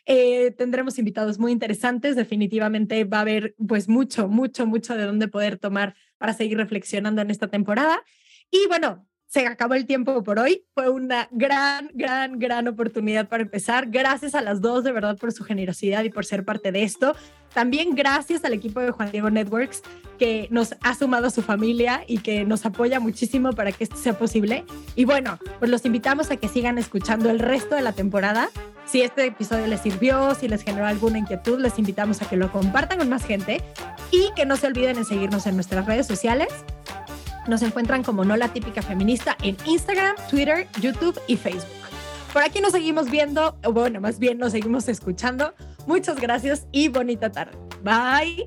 Eh, 0.07 0.51
tendremos 0.51 0.99
invitados 0.99 1.39
muy 1.39 1.51
interesantes, 1.51 2.15
definitivamente 2.15 3.05
va 3.05 3.19
a 3.19 3.21
haber 3.23 3.55
pues 3.67 3.89
mucho, 3.89 4.29
mucho, 4.29 4.67
mucho 4.67 4.95
de 4.97 5.05
dónde 5.05 5.29
poder 5.29 5.57
tomar 5.57 5.95
para 6.19 6.35
seguir 6.35 6.59
reflexionando 6.59 7.23
en 7.23 7.31
esta 7.31 7.49
temporada. 7.49 8.03
Y 8.51 8.67
bueno, 8.69 9.09
se 9.35 9.49
acabó 9.49 9.75
el 9.75 9.85
tiempo 9.85 10.23
por 10.23 10.39
hoy. 10.39 10.63
Fue 10.75 10.89
una 10.89 11.27
gran, 11.33 11.91
gran, 11.93 12.39
gran 12.39 12.69
oportunidad 12.69 13.29
para 13.29 13.43
empezar. 13.43 13.91
Gracias 13.91 14.37
a 14.37 14.41
las 14.41 14.61
dos, 14.61 14.85
de 14.85 14.93
verdad, 14.93 15.19
por 15.19 15.33
su 15.33 15.43
generosidad 15.43 16.05
y 16.05 16.11
por 16.11 16.25
ser 16.25 16.45
parte 16.45 16.71
de 16.71 16.85
esto. 16.85 17.17
También 17.53 17.97
gracias 17.97 18.45
al 18.45 18.53
equipo 18.53 18.79
de 18.79 18.93
Juan 18.93 19.11
Diego 19.11 19.31
Networks 19.31 19.83
que 20.21 20.47
nos 20.53 20.77
ha 20.83 20.95
sumado 20.95 21.27
a 21.27 21.31
su 21.31 21.43
familia 21.43 22.05
y 22.07 22.19
que 22.19 22.45
nos 22.45 22.65
apoya 22.65 23.01
muchísimo 23.01 23.51
para 23.51 23.73
que 23.73 23.83
esto 23.83 23.97
sea 23.97 24.17
posible. 24.17 24.65
Y 24.95 25.05
bueno, 25.05 25.41
pues 25.59 25.69
los 25.69 25.85
invitamos 25.85 26.31
a 26.31 26.37
que 26.37 26.47
sigan 26.47 26.79
escuchando 26.79 27.29
el 27.29 27.41
resto 27.41 27.75
de 27.75 27.83
la 27.83 27.93
temporada. 27.93 28.51
Si 28.87 29.03
este 29.03 29.27
episodio 29.27 29.67
les 29.67 29.81
sirvió, 29.81 30.37
si 30.37 30.47
les 30.47 30.63
generó 30.63 30.87
alguna 30.87 31.19
inquietud, 31.19 31.59
les 31.59 31.77
invitamos 31.81 32.23
a 32.23 32.29
que 32.29 32.37
lo 32.37 32.53
compartan 32.53 32.99
con 32.99 33.09
más 33.09 33.25
gente 33.25 33.61
y 34.13 34.31
que 34.37 34.47
no 34.47 34.55
se 34.55 34.69
olviden 34.69 34.97
en 34.97 35.05
seguirnos 35.05 35.49
en 35.49 35.57
nuestras 35.57 35.87
redes 35.87 36.07
sociales 36.07 36.65
nos 37.47 37.63
encuentran 37.63 38.03
como 38.03 38.25
No 38.25 38.37
la 38.37 38.49
típica 38.49 38.83
feminista 38.83 39.37
en 39.43 39.57
Instagram, 39.65 40.17
Twitter, 40.31 40.69
YouTube 40.81 41.21
y 41.27 41.37
Facebook. 41.37 41.71
Por 42.33 42.43
aquí 42.43 42.61
nos 42.61 42.73
seguimos 42.73 43.11
viendo, 43.11 43.57
o 43.65 43.73
bueno, 43.73 44.01
más 44.01 44.19
bien 44.19 44.39
nos 44.39 44.53
seguimos 44.53 44.89
escuchando. 44.89 45.55
Muchas 45.87 46.21
gracias 46.21 46.67
y 46.73 46.89
bonita 46.89 47.31
tarde. 47.31 47.57
Bye. 47.83 48.45